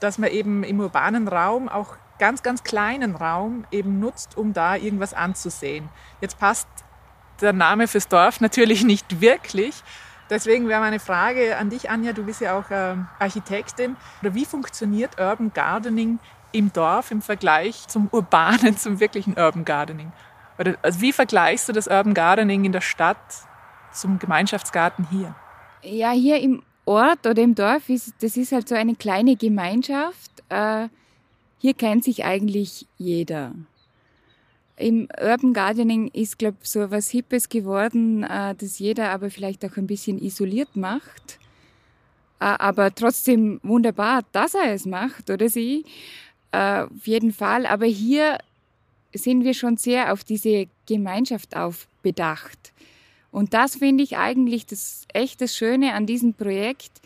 [0.00, 4.76] dass man eben im urbanen Raum auch ganz, ganz kleinen Raum eben nutzt, um da
[4.76, 5.88] irgendwas anzusehen.
[6.20, 6.68] Jetzt passt
[7.40, 9.82] der Name fürs Dorf natürlich nicht wirklich.
[10.30, 13.96] Deswegen wäre meine Frage an dich, Anja, du bist ja auch äh, Architektin.
[14.20, 16.18] Wie funktioniert Urban Gardening
[16.52, 20.12] im Dorf im Vergleich zum urbanen, zum wirklichen Urban Gardening?
[20.58, 23.46] Also wie vergleichst du das Urban Gardening in der Stadt
[23.92, 25.34] zum Gemeinschaftsgarten hier?
[25.82, 30.42] Ja, hier im Ort oder im Dorf ist das ist halt so eine kleine Gemeinschaft.
[30.48, 30.88] Äh,
[31.58, 33.52] hier kennt sich eigentlich jeder.
[34.76, 39.64] Im Urban Gardening ist, glaube ich, so was Hippes geworden, äh, das jeder aber vielleicht
[39.64, 41.38] auch ein bisschen isoliert macht.
[42.40, 45.84] Äh, aber trotzdem wunderbar, dass er es macht oder sie.
[46.52, 47.66] Äh, auf jeden Fall.
[47.66, 48.38] Aber hier
[49.14, 52.72] sind wir schon sehr auf diese Gemeinschaft aufbedacht.
[53.30, 57.00] Und das finde ich eigentlich das echt das Schöne an diesem Projekt,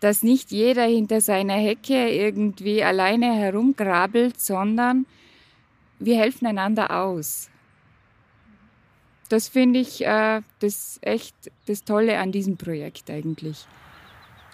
[0.00, 5.06] dass nicht jeder hinter seiner Hecke irgendwie alleine herumgrabelt, sondern
[5.98, 7.48] wir helfen einander aus.
[9.30, 11.34] Das finde ich äh, das echt
[11.66, 13.66] das Tolle an diesem Projekt eigentlich.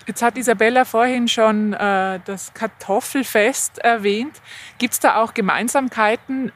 [0.07, 4.41] Jetzt hat Isabella vorhin schon äh, das Kartoffelfest erwähnt.
[4.79, 6.53] Gibt es da auch Gemeinsamkeiten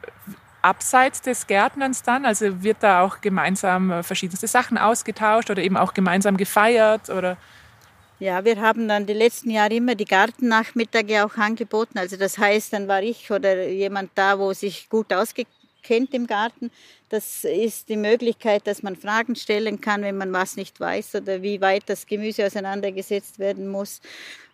[0.63, 2.25] abseits des Gärtnerns dann?
[2.25, 7.11] Also wird da auch gemeinsam äh, verschiedenste Sachen ausgetauscht oder eben auch gemeinsam gefeiert?
[7.11, 7.37] Oder?
[8.19, 11.99] Ja, wir haben dann die letzten Jahre immer die Gartennachmittage auch angeboten.
[11.99, 16.71] Also das heißt, dann war ich oder jemand da, wo sich gut auskennt im Garten.
[17.15, 21.43] Das ist die Möglichkeit, dass man Fragen stellen kann, wenn man was nicht weiß oder
[21.43, 24.01] wie weit das Gemüse auseinandergesetzt werden muss.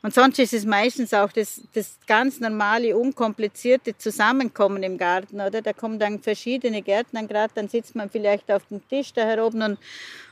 [0.03, 5.61] Und sonst ist es meistens auch das, das ganz normale, unkomplizierte Zusammenkommen im Garten, oder?
[5.61, 9.63] Da kommen dann verschiedene Gärtner gerade, dann sitzt man vielleicht auf dem Tisch da heroben
[9.63, 9.79] und,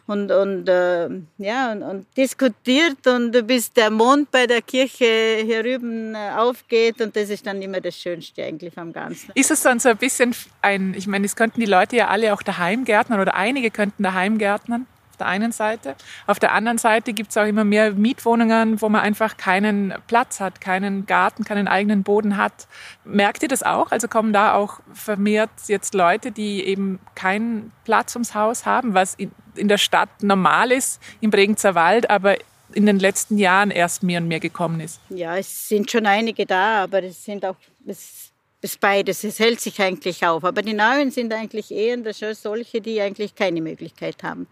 [0.06, 5.62] und, und, äh, ja, und, und, diskutiert und bis der Mond bei der Kirche hier
[5.62, 9.32] drüben äh, aufgeht und das ist dann immer das Schönste eigentlich am Ganzen.
[9.34, 12.17] Ist es dann so ein bisschen ein, ich meine, es könnten die Leute ja alle
[12.32, 14.86] auch daheim gärtnern oder einige könnten daheim gärtnern
[15.18, 15.94] der einen Seite.
[16.26, 20.40] Auf der anderen Seite gibt es auch immer mehr Mietwohnungen, wo man einfach keinen Platz
[20.40, 22.66] hat, keinen Garten, keinen eigenen Boden hat.
[23.04, 23.90] Merkt ihr das auch?
[23.90, 29.14] Also kommen da auch vermehrt jetzt Leute, die eben keinen Platz ums Haus haben, was
[29.14, 32.36] in der Stadt normal ist, im Bregenzer Wald, aber
[32.74, 35.00] in den letzten Jahren erst mehr und mehr gekommen ist.
[35.08, 38.27] Ja, es sind schon einige da, aber es sind auch es
[38.60, 39.24] ist beides.
[39.24, 40.44] Es hält sich eigentlich auf.
[40.44, 41.98] Aber die Neuen sind eigentlich eher
[42.34, 44.46] solche, die eigentlich keine Möglichkeit haben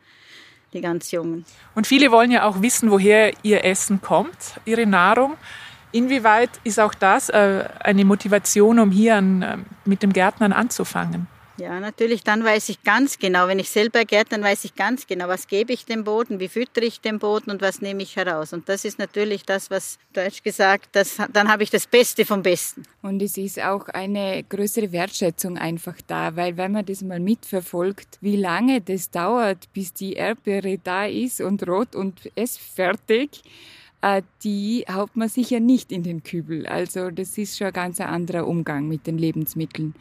[0.72, 1.44] die ganz Jungen.
[1.74, 5.34] Und viele wollen ja auch wissen, woher ihr Essen kommt, ihre Nahrung.
[5.92, 11.26] Inwieweit ist auch das äh, eine Motivation, um hier an, äh, mit dem Gärtnern anzufangen?
[11.58, 15.06] Ja, natürlich, dann weiß ich ganz genau, wenn ich selber gärtner, dann weiß ich ganz
[15.06, 18.16] genau, was gebe ich dem Boden, wie füttere ich den Boden und was nehme ich
[18.16, 18.52] heraus.
[18.52, 22.42] Und das ist natürlich das, was Deutsch gesagt, das, dann habe ich das Beste vom
[22.42, 22.82] Besten.
[23.00, 28.18] Und es ist auch eine größere Wertschätzung einfach da, weil wenn man das mal mitverfolgt,
[28.20, 33.42] wie lange das dauert, bis die Erdbeere da ist und rot und essfertig,
[34.02, 36.66] äh, die haut man sicher nicht in den Kübel.
[36.66, 39.94] Also das ist schon ein ganz anderer Umgang mit den Lebensmitteln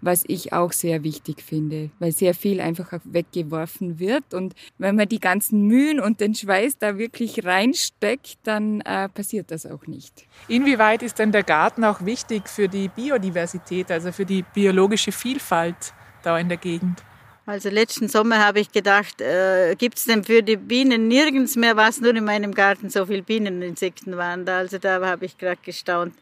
[0.00, 4.34] was ich auch sehr wichtig finde, weil sehr viel einfach weggeworfen wird.
[4.34, 9.50] Und wenn man die ganzen Mühen und den Schweiß da wirklich reinsteckt, dann äh, passiert
[9.50, 10.26] das auch nicht.
[10.48, 15.92] Inwieweit ist denn der Garten auch wichtig für die Biodiversität, also für die biologische Vielfalt
[16.22, 17.02] da in der Gegend?
[17.48, 21.76] Also letzten Sommer habe ich gedacht, äh, gibt es denn für die Bienen nirgends mehr
[21.76, 24.58] was, nur in meinem Garten so viele Bieneninsekten waren da.
[24.58, 26.12] Also da habe ich gerade gestaunt.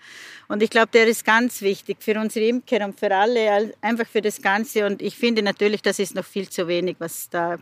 [0.47, 4.23] Und ich glaube, der ist ganz wichtig für unsere Imker und für alle, einfach für
[4.23, 4.87] das Ganze.
[4.87, 7.59] Und ich finde natürlich, das ist noch viel zu wenig, was da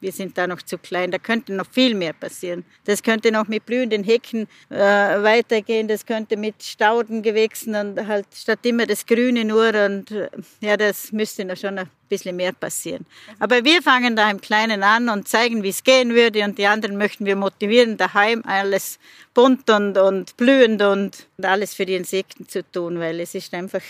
[0.00, 1.10] wir sind da noch zu klein.
[1.10, 2.64] Da könnte noch viel mehr passieren.
[2.84, 5.88] Das könnte noch mit blühenden Hecken äh, weitergehen.
[5.88, 9.68] Das könnte mit Staudengewächsen und halt statt immer das Grüne nur.
[9.68, 10.28] Und äh,
[10.60, 13.06] ja, das müsste noch schon ein bisschen mehr passieren.
[13.38, 16.44] Aber wir fangen da im Kleinen an und zeigen, wie es gehen würde.
[16.44, 18.98] Und die anderen möchten wir motivieren, daheim alles
[19.34, 23.52] bunt und, und blühend und, und alles für die Insekten zu tun, weil es ist
[23.54, 23.82] einfach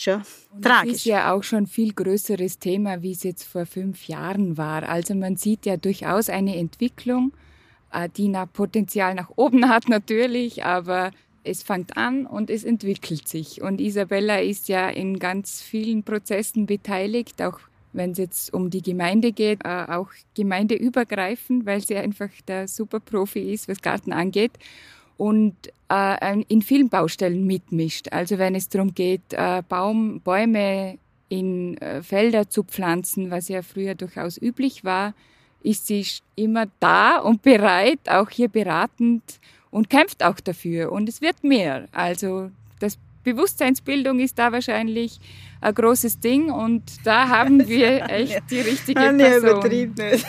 [0.00, 0.92] schon Und tragisch.
[0.92, 4.56] Das ist ja auch schon ein viel größeres Thema, wie es jetzt vor fünf Jahren
[4.56, 4.88] war.
[4.88, 7.32] Also man sieht ja durchaus eine Entwicklung,
[7.92, 11.10] äh, die nach Potenzial nach oben hat natürlich, aber
[11.44, 13.62] es fängt an und es entwickelt sich.
[13.62, 17.60] Und Isabella ist ja in ganz vielen Prozessen beteiligt, auch
[17.92, 23.52] wenn es jetzt um die Gemeinde geht, äh, auch gemeindeübergreifend, weil sie einfach der Superprofi
[23.52, 24.52] ist, was Garten angeht
[25.16, 25.54] und
[25.90, 28.08] äh, in vielen Baustellen mitmischt.
[28.12, 30.98] Also wenn es darum geht, äh, Baum, Bäume
[31.28, 35.14] in äh, Felder zu pflanzen, was ja früher durchaus üblich war,
[35.62, 40.92] ist sie immer da und bereit, auch hier beratend und kämpft auch dafür.
[40.92, 41.88] Und es wird mehr.
[41.92, 45.18] Also das Bewusstseinsbildung ist da wahrscheinlich
[45.60, 49.94] ein großes Ding und da haben wir echt die richtige Person.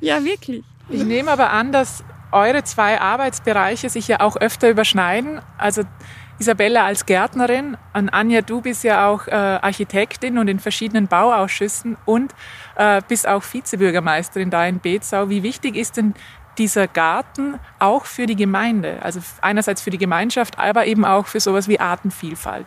[0.00, 0.62] ja, wirklich.
[0.88, 5.40] Ich nehme aber an, dass eure zwei Arbeitsbereiche sich ja auch öfter überschneiden.
[5.58, 5.82] Also
[6.38, 11.96] Isabella als Gärtnerin, und Anja, du bist ja auch äh, Architektin und in verschiedenen Bauausschüssen
[12.04, 12.34] und
[12.76, 15.30] äh, bist auch Vizebürgermeisterin da in Betzau.
[15.30, 16.14] Wie wichtig ist denn
[16.58, 18.98] dieser Garten auch für die Gemeinde?
[19.02, 22.66] Also einerseits für die Gemeinschaft, aber eben auch für sowas wie Artenvielfalt.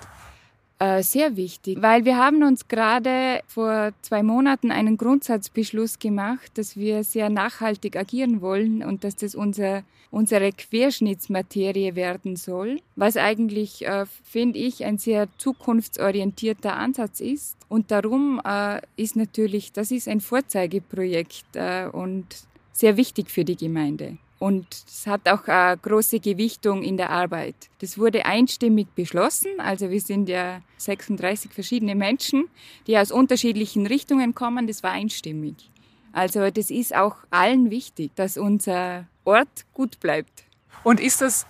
[0.81, 6.77] Äh, sehr wichtig, weil wir haben uns gerade vor zwei Monaten einen Grundsatzbeschluss gemacht, dass
[6.77, 13.85] wir sehr nachhaltig agieren wollen und dass das unser, unsere Querschnittsmaterie werden soll, was eigentlich,
[13.85, 17.57] äh, finde ich, ein sehr zukunftsorientierter Ansatz ist.
[17.67, 22.25] Und darum äh, ist natürlich, das ist ein Vorzeigeprojekt äh, und
[22.71, 24.17] sehr wichtig für die Gemeinde.
[24.39, 27.55] Und es hat auch eine große Gewichtung in der Arbeit.
[27.79, 29.59] Das wurde einstimmig beschlossen.
[29.59, 32.47] Also wir sind ja 36 verschiedene Menschen,
[32.87, 34.65] die aus unterschiedlichen Richtungen kommen.
[34.65, 35.69] Das war einstimmig.
[36.13, 40.45] Also das ist auch allen wichtig, dass unser Ort gut bleibt.
[40.83, 41.45] Und ist das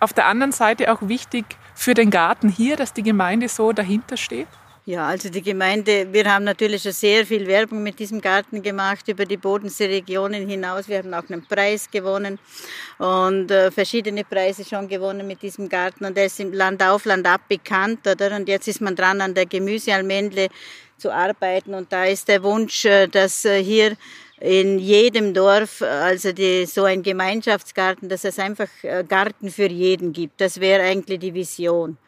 [0.00, 1.44] auf der anderen Seite auch wichtig
[1.74, 4.48] für den Garten hier, dass die Gemeinde so dahinter steht?
[4.88, 9.08] Ja, also die Gemeinde, wir haben natürlich schon sehr viel Werbung mit diesem Garten gemacht
[9.08, 10.86] über die Bodenseeregionen hinaus.
[10.86, 12.38] Wir haben auch einen Preis gewonnen
[12.98, 17.04] und äh, verschiedene Preise schon gewonnen mit diesem Garten und der ist im Land auf,
[17.04, 18.36] Land ab bekannt, oder?
[18.36, 20.46] Und jetzt ist man dran an der Gemüsealmendle
[20.98, 23.96] zu arbeiten und da ist der Wunsch, äh, dass äh, hier
[24.38, 30.12] in jedem Dorf, also die, so ein Gemeinschaftsgarten, dass es einfach äh, Garten für jeden
[30.12, 30.40] gibt.
[30.40, 31.98] Das wäre eigentlich die Vision.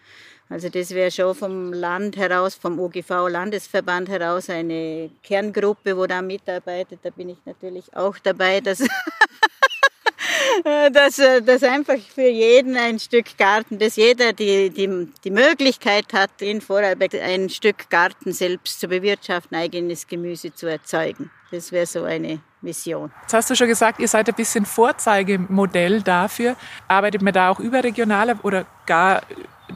[0.51, 6.23] Also das wäre schon vom Land heraus, vom OGV Landesverband heraus eine Kerngruppe, wo da
[6.23, 7.01] mitarbeitet.
[7.03, 8.79] Da bin ich natürlich auch dabei, dass,
[10.65, 16.41] dass, dass einfach für jeden ein Stück Garten, dass jeder die, die, die Möglichkeit hat,
[16.41, 21.31] in Vorarlberg ein Stück Garten selbst zu bewirtschaften, eigenes Gemüse zu erzeugen.
[21.51, 23.13] Das wäre so eine Mission.
[23.23, 26.57] Jetzt hast du schon gesagt, ihr seid ein bisschen Vorzeigemodell dafür.
[26.89, 29.23] Arbeitet man da auch überregional oder gar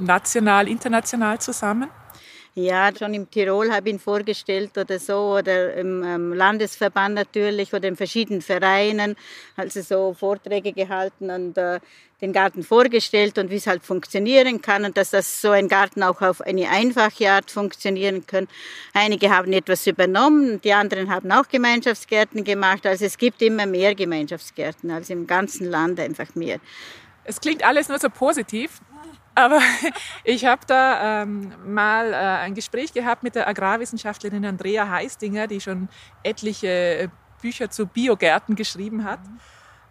[0.00, 1.88] national, international zusammen?
[2.54, 7.72] Ja, schon im Tirol habe ich ihn vorgestellt oder so, oder im ähm, Landesverband natürlich
[7.72, 9.16] oder in verschiedenen Vereinen,
[9.56, 11.80] also so Vorträge gehalten und äh,
[12.20, 16.02] den Garten vorgestellt und wie es halt funktionieren kann und dass das so ein Garten
[16.02, 18.46] auch auf eine einfache Art funktionieren kann.
[18.92, 22.86] Einige haben etwas übernommen, die anderen haben auch Gemeinschaftsgärten gemacht.
[22.86, 26.58] Also es gibt immer mehr Gemeinschaftsgärten, also im ganzen Land einfach mehr.
[27.24, 28.80] Es klingt alles nur so positiv.
[29.34, 29.60] Aber
[30.24, 35.60] ich habe da ähm, mal äh, ein Gespräch gehabt mit der Agrarwissenschaftlerin Andrea Heistinger, die
[35.60, 35.88] schon
[36.22, 39.20] etliche Bücher zu Biogärten geschrieben hat.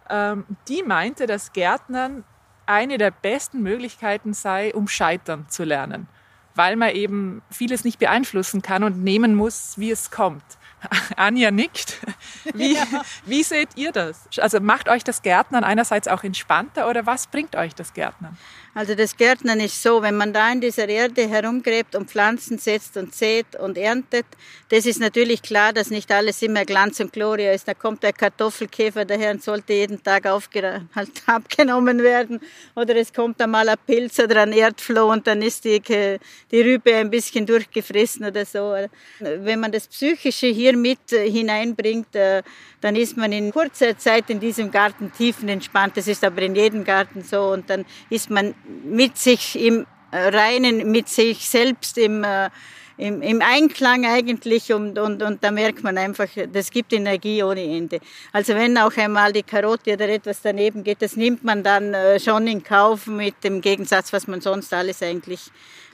[0.08, 2.24] Ähm, die meinte, dass Gärtnern
[2.66, 6.06] eine der besten Möglichkeiten sei, um scheitern zu lernen,
[6.54, 10.44] weil man eben vieles nicht beeinflussen kann und nehmen muss, wie es kommt.
[11.16, 12.00] Anja nickt.
[12.54, 12.84] Wie, ja.
[13.24, 14.28] wie seht ihr das?
[14.38, 18.36] Also macht euch das Gärtnern einerseits auch entspannter oder was bringt euch das Gärtnern?
[18.74, 22.96] Also das Gärtnern ist so, wenn man da in dieser Erde herumgräbt und Pflanzen setzt
[22.96, 24.24] und sät und erntet,
[24.70, 27.68] das ist natürlich klar, dass nicht alles immer Glanz und Gloria ist.
[27.68, 32.40] Da kommt der Kartoffelkäfer daher und sollte jeden Tag halt abgenommen werden.
[32.74, 36.94] Oder es kommt einmal ein Pilz oder ein Erdfloh und dann ist die, die Rübe
[36.94, 38.74] ein bisschen durchgefressen oder so.
[39.18, 42.42] Wenn man das Psychische hier mit hineinbringt, äh,
[42.80, 45.96] dann ist man in kurzer Zeit in diesem Garten tiefenentspannt.
[45.98, 47.52] Das ist aber in jedem Garten so.
[47.52, 48.54] Und dann ist man
[48.84, 52.50] mit sich im Reinen, mit sich selbst im, äh,
[52.98, 57.62] im, im Einklang eigentlich und, und, und da merkt man einfach, das gibt Energie ohne
[57.62, 57.98] Ende.
[58.32, 62.20] Also wenn auch einmal die Karotte oder etwas daneben geht, das nimmt man dann äh,
[62.20, 65.40] schon in Kauf mit dem Gegensatz, was man sonst alles eigentlich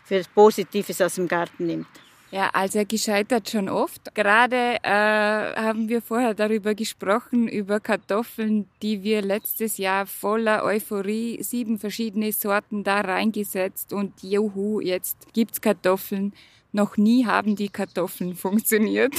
[0.05, 1.87] für Positives aus dem Garten nimmt.
[2.31, 4.15] Ja, also gescheitert schon oft.
[4.15, 11.43] Gerade äh, haben wir vorher darüber gesprochen, über Kartoffeln, die wir letztes Jahr voller Euphorie
[11.43, 16.35] sieben verschiedene Sorten da reingesetzt und juhu, jetzt gibt's Kartoffeln.
[16.73, 19.13] Noch nie haben die Kartoffeln funktioniert.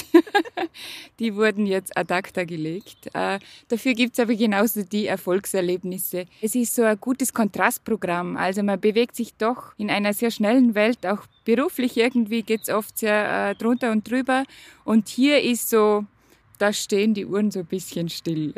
[1.20, 3.10] die wurden jetzt ad acta gelegt.
[3.14, 6.26] Äh, dafür gibt's aber genauso die Erfolgserlebnisse.
[6.42, 8.38] Es ist so ein gutes Kontrastprogramm.
[8.38, 11.06] Also man bewegt sich doch in einer sehr schnellen Welt.
[11.08, 14.44] Auch beruflich irgendwie geht's oft sehr äh, drunter und drüber.
[14.86, 16.06] Und hier ist so,
[16.60, 18.54] da stehen die Uhren so ein bisschen still.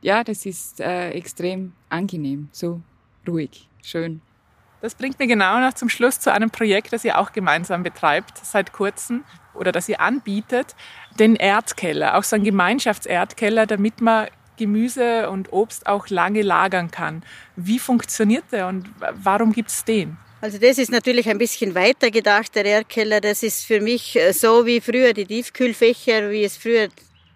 [0.00, 2.80] Ja, das ist äh, extrem angenehm, so
[3.28, 4.20] ruhig, schön.
[4.82, 8.36] Das bringt mir genau noch zum Schluss zu einem Projekt, das ihr auch gemeinsam betreibt
[8.44, 9.22] seit kurzem
[9.54, 10.74] oder das ihr anbietet,
[11.20, 17.22] den Erdkeller, auch so ein Gemeinschaftserdkeller, damit man Gemüse und Obst auch lange lagern kann.
[17.54, 20.16] Wie funktioniert der und warum gibt es den?
[20.40, 23.20] Also das ist natürlich ein bisschen weiter gedacht, der Erdkeller.
[23.20, 26.88] Das ist für mich äh, so wie früher die Tiefkühlfächer, wie es früher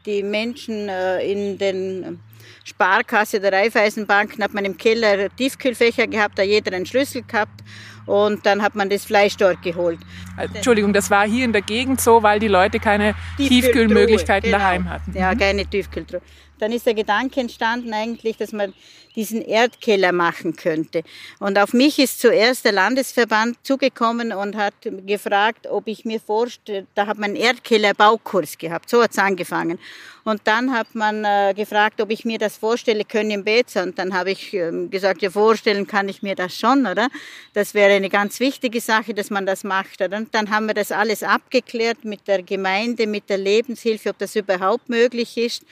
[0.04, 2.18] die Menschen äh, in den
[2.64, 7.62] Sparkasse der Raiffeisenbanken hat man im Keller Tiefkühlfächer gehabt, da jeder einen Schlüssel gehabt
[8.06, 9.98] und dann hat man das Fleisch dort geholt.
[10.37, 14.59] Entschuldigung, das war hier in der Gegend so, weil die Leute keine Tiefkühlmöglichkeiten genau.
[14.59, 15.12] daheim hatten.
[15.16, 15.38] Ja, mhm.
[15.38, 16.22] keine Tiefkühltruhe.
[16.59, 18.72] Dann ist der Gedanke entstanden eigentlich, dass man
[19.16, 21.02] diesen Erdkeller machen könnte.
[21.40, 24.74] Und auf mich ist zuerst der Landesverband zugekommen und hat
[25.07, 29.79] gefragt, ob ich mir vorstelle, da hat man einen Erdkeller-Baukurs gehabt, so hat's angefangen.
[30.26, 33.85] Und dann hat man äh, gefragt, ob ich mir das vorstelle können im Beza.
[33.85, 37.07] Und dann habe ich ähm, gesagt, ja, vorstellen kann ich mir das schon, oder?
[37.55, 40.02] Das wäre eine ganz wichtige Sache, dass man das macht.
[40.02, 40.16] Oder?
[40.16, 44.35] Und dann haben wir das alles abgeklärt mit der Gemeinde, mit der Lebenshilfe, ob das
[44.35, 45.62] überhaupt möglich ist.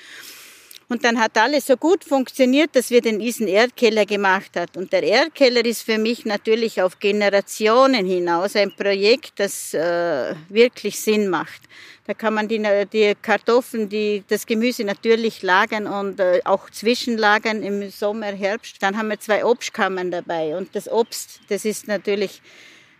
[0.88, 4.76] Und dann hat alles so gut funktioniert, dass wir den diesen Erdkeller gemacht hat.
[4.76, 11.00] Und der Erdkeller ist für mich natürlich auf Generationen hinaus ein Projekt, das äh, wirklich
[11.00, 11.62] Sinn macht.
[12.06, 17.62] Da kann man die, die Kartoffeln, die, das Gemüse natürlich lagern und äh, auch zwischenlagern
[17.62, 18.82] im Sommer, Herbst.
[18.82, 20.54] Dann haben wir zwei Obstkammern dabei.
[20.54, 22.42] Und das Obst, das ist natürlich,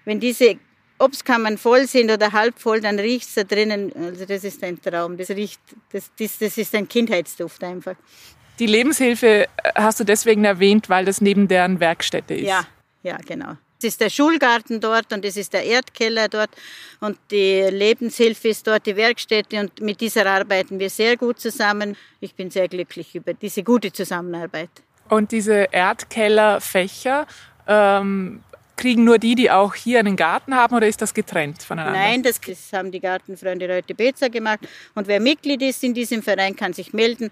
[0.06, 0.56] wenn diese
[0.98, 3.92] Obstkammern voll sind oder halb voll, dann riecht es da drinnen.
[3.96, 5.16] Also das ist ein Traum.
[5.16, 5.60] Das riecht,
[5.92, 7.96] das, das, das ist ein Kindheitsduft einfach.
[8.58, 12.46] Die Lebenshilfe äh, hast du deswegen erwähnt, weil das neben deren Werkstätte ist.
[12.46, 12.64] Ja,
[13.02, 13.56] ja, genau.
[13.78, 16.50] Es ist der Schulgarten dort und es ist der Erdkeller dort
[17.00, 21.96] und die Lebenshilfe ist dort die Werkstätte und mit dieser arbeiten wir sehr gut zusammen.
[22.20, 24.70] Ich bin sehr glücklich über diese gute Zusammenarbeit.
[25.10, 27.26] Und diese Erdkellerfächer,
[27.66, 28.42] ähm,
[28.76, 31.98] kriegen nur die, die auch hier einen Garten haben oder ist das getrennt voneinander?
[31.98, 32.40] Nein, das,
[32.72, 34.60] haben die Gartenfreunde Leute Bezer gemacht.
[34.94, 37.30] Und wer Mitglied ist in diesem Verein, kann sich melden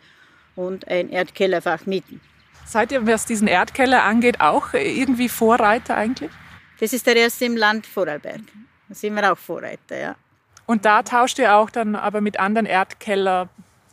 [0.54, 2.20] und ein Erdkellerfach mieten.
[2.64, 6.30] Seid ihr, was diesen Erdkeller angeht, auch irgendwie Vorreiter eigentlich?
[6.80, 8.40] Das ist der erste im Land Vorarlberg.
[8.88, 10.16] Da sind wir auch Vorreiter, ja.
[10.66, 13.48] Und da tauscht ihr auch dann aber mit anderen Erdkeller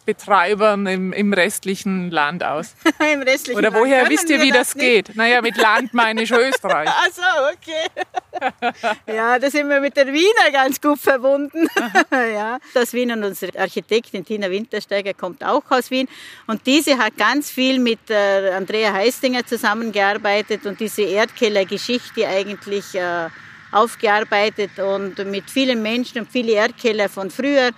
[0.10, 2.74] Betreibern im, im restlichen Land aus?
[3.13, 5.15] Im restlichen Oder woher Land wisst ihr, wie das, das geht?
[5.15, 6.89] Naja, mit Land meine ich Österreich.
[6.91, 7.22] Ach so,
[7.54, 8.74] okay.
[9.15, 11.67] ja, da sind wir mit der Wiener ganz gut verbunden.
[12.12, 12.58] ja.
[12.74, 16.08] Das Wien und unsere Architektin Tina Wintersteiger kommt auch aus Wien.
[16.48, 23.30] Und diese hat ganz viel mit äh, Andrea Heistinger zusammengearbeitet und diese Erdkellergeschichte eigentlich äh,
[23.72, 27.69] aufgearbeitet und mit vielen Menschen und viele Erdkeller von früher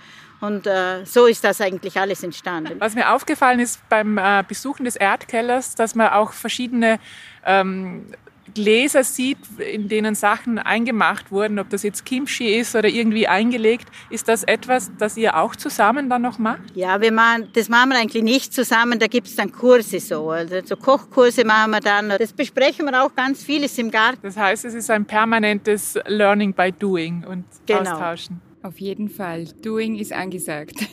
[0.42, 2.74] und äh, so ist das eigentlich alles entstanden.
[2.80, 6.98] Was mir aufgefallen ist beim äh, Besuchen des Erdkellers, dass man auch verschiedene
[7.46, 8.06] ähm,
[8.54, 13.86] Gläser sieht, in denen Sachen eingemacht wurden, ob das jetzt Kimchi ist oder irgendwie eingelegt.
[14.10, 16.74] Ist das etwas, das ihr auch zusammen dann noch macht?
[16.74, 20.30] Ja, wir machen, das machen wir eigentlich nicht zusammen, da gibt es dann Kurse so.
[20.30, 22.08] Also so Kochkurse machen wir dann.
[22.08, 24.18] Das besprechen wir auch ganz vieles im Garten.
[24.22, 27.92] Das heißt, es ist ein permanentes Learning by Doing und genau.
[27.92, 28.51] Austauschen.
[28.62, 29.46] Auf jeden Fall.
[29.62, 30.76] Doing ist angesagt.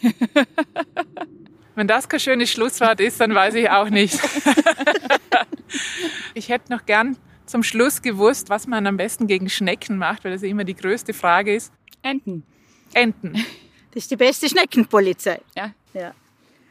[1.75, 4.19] Wenn das kein schönes Schlusswort ist, dann weiß ich auch nicht.
[6.33, 10.33] ich hätte noch gern zum Schluss gewusst, was man am besten gegen Schnecken macht, weil
[10.33, 11.71] das ja immer die größte Frage ist.
[12.01, 12.43] Enten.
[12.93, 13.33] Enten.
[13.91, 15.41] Das ist die beste Schneckenpolizei.
[15.57, 15.73] Ja.
[15.95, 16.13] ja.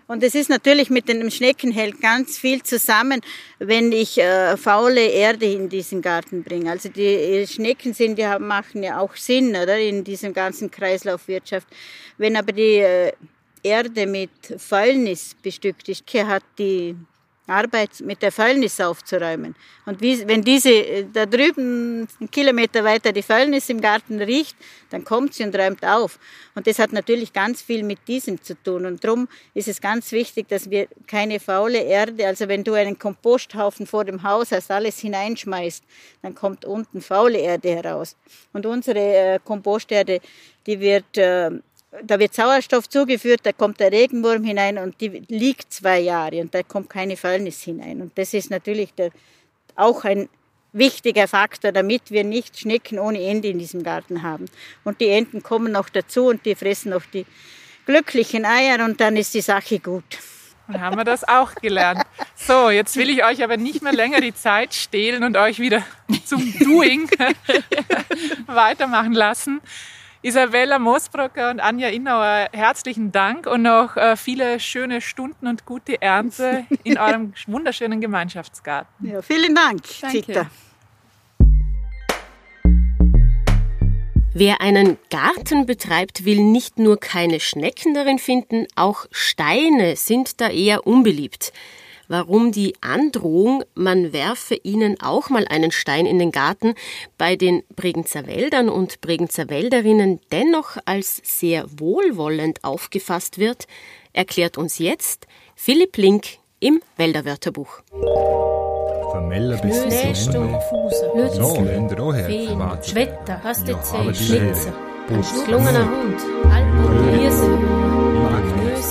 [0.09, 3.21] Und es ist natürlich mit dem Schneckenheld ganz viel zusammen,
[3.59, 6.71] wenn ich äh, faule Erde in diesen Garten bringe.
[6.71, 11.69] Also die Schnecken sind, die machen ja auch Sinn, oder, in diesem ganzen Kreislaufwirtschaft.
[12.17, 13.13] Wenn aber die äh,
[13.63, 16.97] Erde mit Fäulnis bestückt ist, hat die
[17.49, 19.55] Arbeit mit der Fäulnis aufzuräumen.
[19.87, 24.57] Und wie, wenn diese äh, da drüben einen Kilometer weiter die Fäulnis im Garten riecht,
[24.91, 26.19] dann kommt sie und räumt auf.
[26.55, 28.87] Und das hat natürlich ganz viel mit diesem zu tun.
[28.87, 32.99] Und darum ist es ganz wichtig, dass wir keine faule Erde, also wenn du einen
[32.99, 35.85] Komposthaufen vor dem Haus hast, alles hineinschmeißt,
[36.23, 38.17] dann kommt unten faule Erde heraus.
[38.53, 40.21] Und unsere äh, Komposterde,
[40.67, 41.51] die wird äh,
[42.05, 46.55] da wird Sauerstoff zugeführt, da kommt der Regenwurm hinein und die liegt zwei Jahre und
[46.55, 48.03] da kommt keine Fäulnis hinein.
[48.03, 49.11] Und das ist natürlich der,
[49.75, 50.29] auch ein
[50.73, 54.47] wichtiger Faktor, damit wir nicht Schnecken ohne Ende in diesem Garten haben.
[54.85, 57.25] Und die Enten kommen noch dazu und die fressen noch die
[57.87, 60.05] glücklichen Eier und dann ist die Sache gut.
[60.67, 62.03] Dann haben wir das auch gelernt.
[62.35, 65.83] So, jetzt will ich euch aber nicht mehr länger die Zeit stehlen und euch wieder
[66.27, 67.09] zum Doing
[68.47, 69.63] weitermachen lassen.
[70.29, 76.03] Isabella Moosbrocker und Anja Innauer, herzlichen Dank und noch äh, viele schöne Stunden und gute
[76.03, 79.09] Ernte in eurem wunderschönen Gemeinschaftsgarten.
[79.09, 80.51] Ja, vielen Dank, Zita.
[84.35, 90.51] Wer einen Garten betreibt, will nicht nur keine Schnecken darin finden, auch Steine sind da
[90.51, 91.55] eher unbeliebt
[92.09, 96.75] warum die Androhung, man werfe ihnen auch mal einen Stein in den Garten,
[97.17, 103.67] bei den Bregenzer Wäldern und Bregenzer Wälderinnen dennoch als sehr wohlwollend aufgefasst wird,
[104.13, 107.83] erklärt uns jetzt Philipp Link im Wälderwörterbuch.
[109.11, 109.85] Vermeller bis
[112.85, 114.73] Schwetter, Hastezei, Schlitzer,
[115.45, 116.21] Schlungener Hund,
[116.53, 117.49] Alpen, Wiese,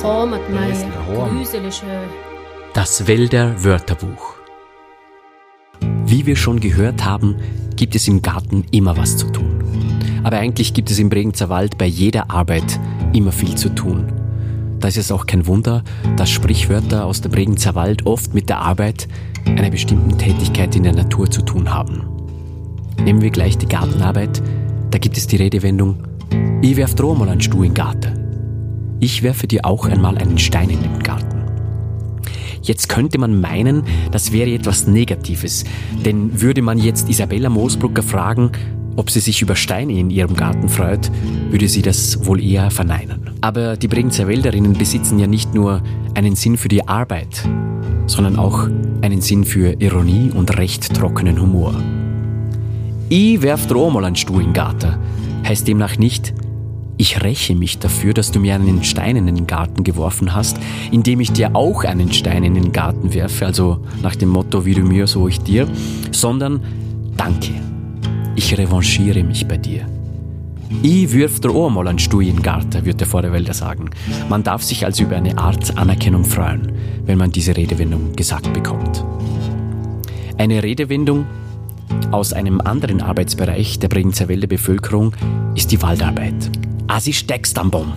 [0.04, 1.86] Hormatmeier, Grüselische,
[2.78, 4.36] das Wälder Wörterbuch.
[6.06, 7.36] Wie wir schon gehört haben,
[7.76, 9.64] gibt es im Garten immer was zu tun.
[10.24, 12.80] Aber eigentlich gibt es im Bregenzer Wald bei jeder Arbeit
[13.14, 14.14] immer viel zu tun.
[14.80, 15.84] Da ist es auch kein Wunder,
[16.18, 19.08] dass Sprichwörter aus dem Bregenzer Wald oft mit der Arbeit
[19.48, 22.08] einer bestimmten Tätigkeit in der Natur zu tun haben.
[23.04, 24.44] Nehmen wir gleich die Gartenarbeit,
[24.92, 26.04] da gibt es die Redewendung,
[26.62, 28.98] ich werf droh mal einen Stuhl in den Garten.
[29.00, 31.37] Ich werfe dir auch einmal einen Stein in den Garten.
[32.68, 35.64] Jetzt könnte man meinen, das wäre etwas Negatives,
[36.06, 38.52] denn würde man jetzt Isabella Moosbrucker fragen,
[38.98, 41.10] ob sie sich über Steine in ihrem Garten freut,
[41.50, 43.30] würde sie das wohl eher verneinen.
[43.40, 45.82] Aber die Bregenzer Wälderinnen besitzen ja nicht nur
[46.14, 47.48] einen Sinn für die Arbeit,
[48.06, 48.68] sondern auch
[49.02, 51.74] einen Sinn für Ironie und recht trockenen Humor.
[53.08, 54.96] Ich werf droh mal einen Stuhl in Garten
[55.48, 56.34] heißt demnach nicht,
[56.98, 60.58] ich räche mich dafür, dass du mir einen Stein in den Garten geworfen hast,
[60.92, 64.74] indem ich dir auch einen Stein in den Garten werfe, also nach dem Motto, wie
[64.74, 65.68] du mir, so ich dir,
[66.12, 66.62] sondern
[67.16, 67.52] danke.
[68.36, 69.86] Ich revanchiere mich bei dir.
[70.82, 73.90] Ich wirf dir auch mal einen Stuhl in den Garten, wird der Vorderwälder sagen.
[74.28, 76.74] Man darf sich also über eine Art Anerkennung freuen,
[77.06, 79.04] wenn man diese Redewendung gesagt bekommt.
[80.38, 81.26] Eine Redewendung
[82.12, 85.14] aus einem anderen Arbeitsbereich der Bregenzer Wälder Bevölkerung
[85.56, 86.52] ist die Waldarbeit.
[86.90, 87.94] Ah, sie steckst am Baum.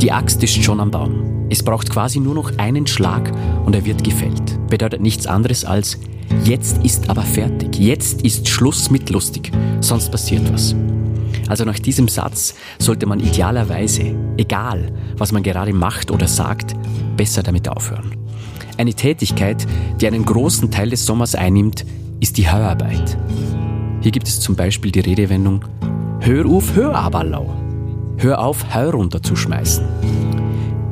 [0.00, 1.46] Die Axt ist schon am Baum.
[1.50, 3.30] Es braucht quasi nur noch einen Schlag
[3.66, 4.58] und er wird gefällt.
[4.68, 5.98] Bedeutet nichts anderes als
[6.44, 7.78] jetzt ist aber fertig.
[7.78, 9.52] Jetzt ist Schluss mit lustig.
[9.80, 10.74] Sonst passiert was.
[11.48, 16.74] Also nach diesem Satz sollte man idealerweise, egal was man gerade macht oder sagt,
[17.18, 18.16] besser damit aufhören.
[18.78, 19.66] Eine Tätigkeit,
[20.00, 21.84] die einen großen Teil des Sommers einnimmt,
[22.20, 23.18] ist die Heuarbeit.
[24.00, 25.62] Hier gibt es zum Beispiel die Redewendung
[26.20, 27.63] Hör auf, hör aber lau.
[28.18, 29.84] Hör auf, Heu runterzuschmeißen.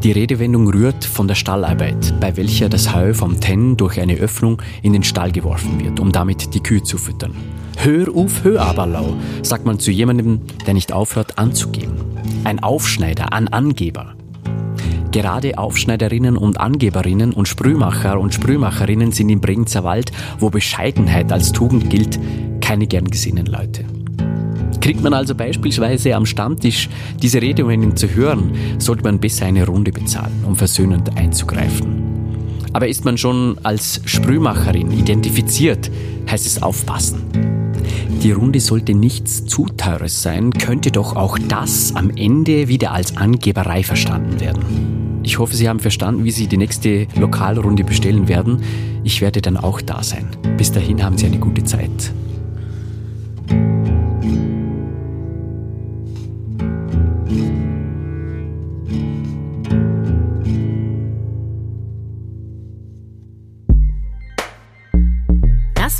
[0.02, 4.60] Die Redewendung rührt von der Stallarbeit, bei welcher das Heu vom Tenn durch eine Öffnung
[4.82, 7.36] in den Stall geworfen wird, um damit die Kühe zu füttern.
[7.76, 11.94] Hör auf, hör aber lau, sagt man zu jemandem, der nicht aufhört anzugeben.
[12.42, 14.14] Ein Aufschneider, ein Angeber.
[15.12, 21.52] Gerade Aufschneiderinnen und Angeberinnen und Sprühmacher und Sprühmacherinnen sind im Bregenzer Wald, wo Bescheidenheit als
[21.52, 22.18] Tugend gilt,
[22.60, 23.84] keine gern gesehenen Leute.
[24.82, 26.88] Kriegt man also beispielsweise am Stammtisch
[27.22, 32.02] diese Redewendung zu hören, sollte man besser eine Runde bezahlen, um versöhnend einzugreifen.
[32.72, 35.88] Aber ist man schon als Sprühmacherin identifiziert,
[36.28, 37.22] heißt es aufpassen.
[38.24, 43.16] Die Runde sollte nichts zu teures sein, könnte doch auch das am Ende wieder als
[43.16, 45.20] Angeberei verstanden werden.
[45.22, 48.62] Ich hoffe, Sie haben verstanden, wie Sie die nächste Lokalrunde bestellen werden.
[49.04, 50.26] Ich werde dann auch da sein.
[50.56, 52.12] Bis dahin haben Sie eine gute Zeit.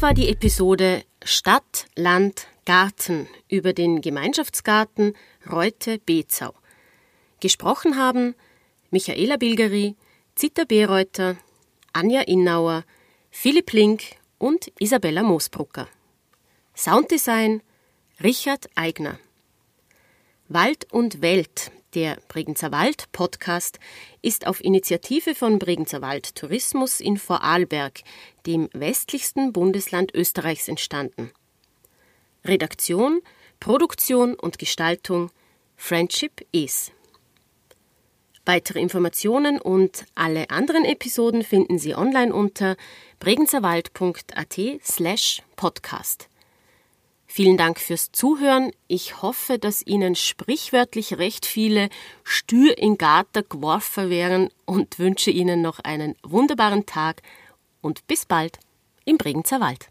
[0.03, 5.15] War die Episode Stadt, Land, Garten über den Gemeinschaftsgarten
[5.49, 6.55] Reute-Bezau.
[7.39, 8.35] Gesprochen haben
[8.91, 9.95] Michaela Bilgeri,
[10.35, 11.37] Zita Bereuter
[11.93, 12.83] Anja Innauer,
[13.31, 14.03] Philipp Link
[14.39, 15.87] und Isabella Moosbrucker.
[16.75, 17.63] Sounddesign
[18.21, 19.21] Richard Eigner.
[20.49, 23.79] Wald und Welt, der Bregenzer Wald Podcast,
[24.23, 28.01] ist auf Initiative von Bregenzer Wald Tourismus in Vorarlberg,
[28.47, 31.31] dem westlichsten Bundesland Österreichs, entstanden.
[32.45, 33.21] Redaktion,
[33.61, 35.31] Produktion und Gestaltung
[35.77, 36.93] Friendship is.
[38.45, 42.77] Weitere Informationen und alle anderen Episoden finden Sie online unter
[43.21, 46.29] bregenzerwald.at slash podcast.
[47.35, 48.73] Vielen Dank fürs Zuhören.
[48.89, 51.89] Ich hoffe, dass Ihnen sprichwörtlich recht viele
[52.25, 57.23] Stür in Garten geworfen wären und wünsche Ihnen noch einen wunderbaren Tag
[57.81, 58.59] und bis bald
[59.07, 59.89] im Bregenzer Wald.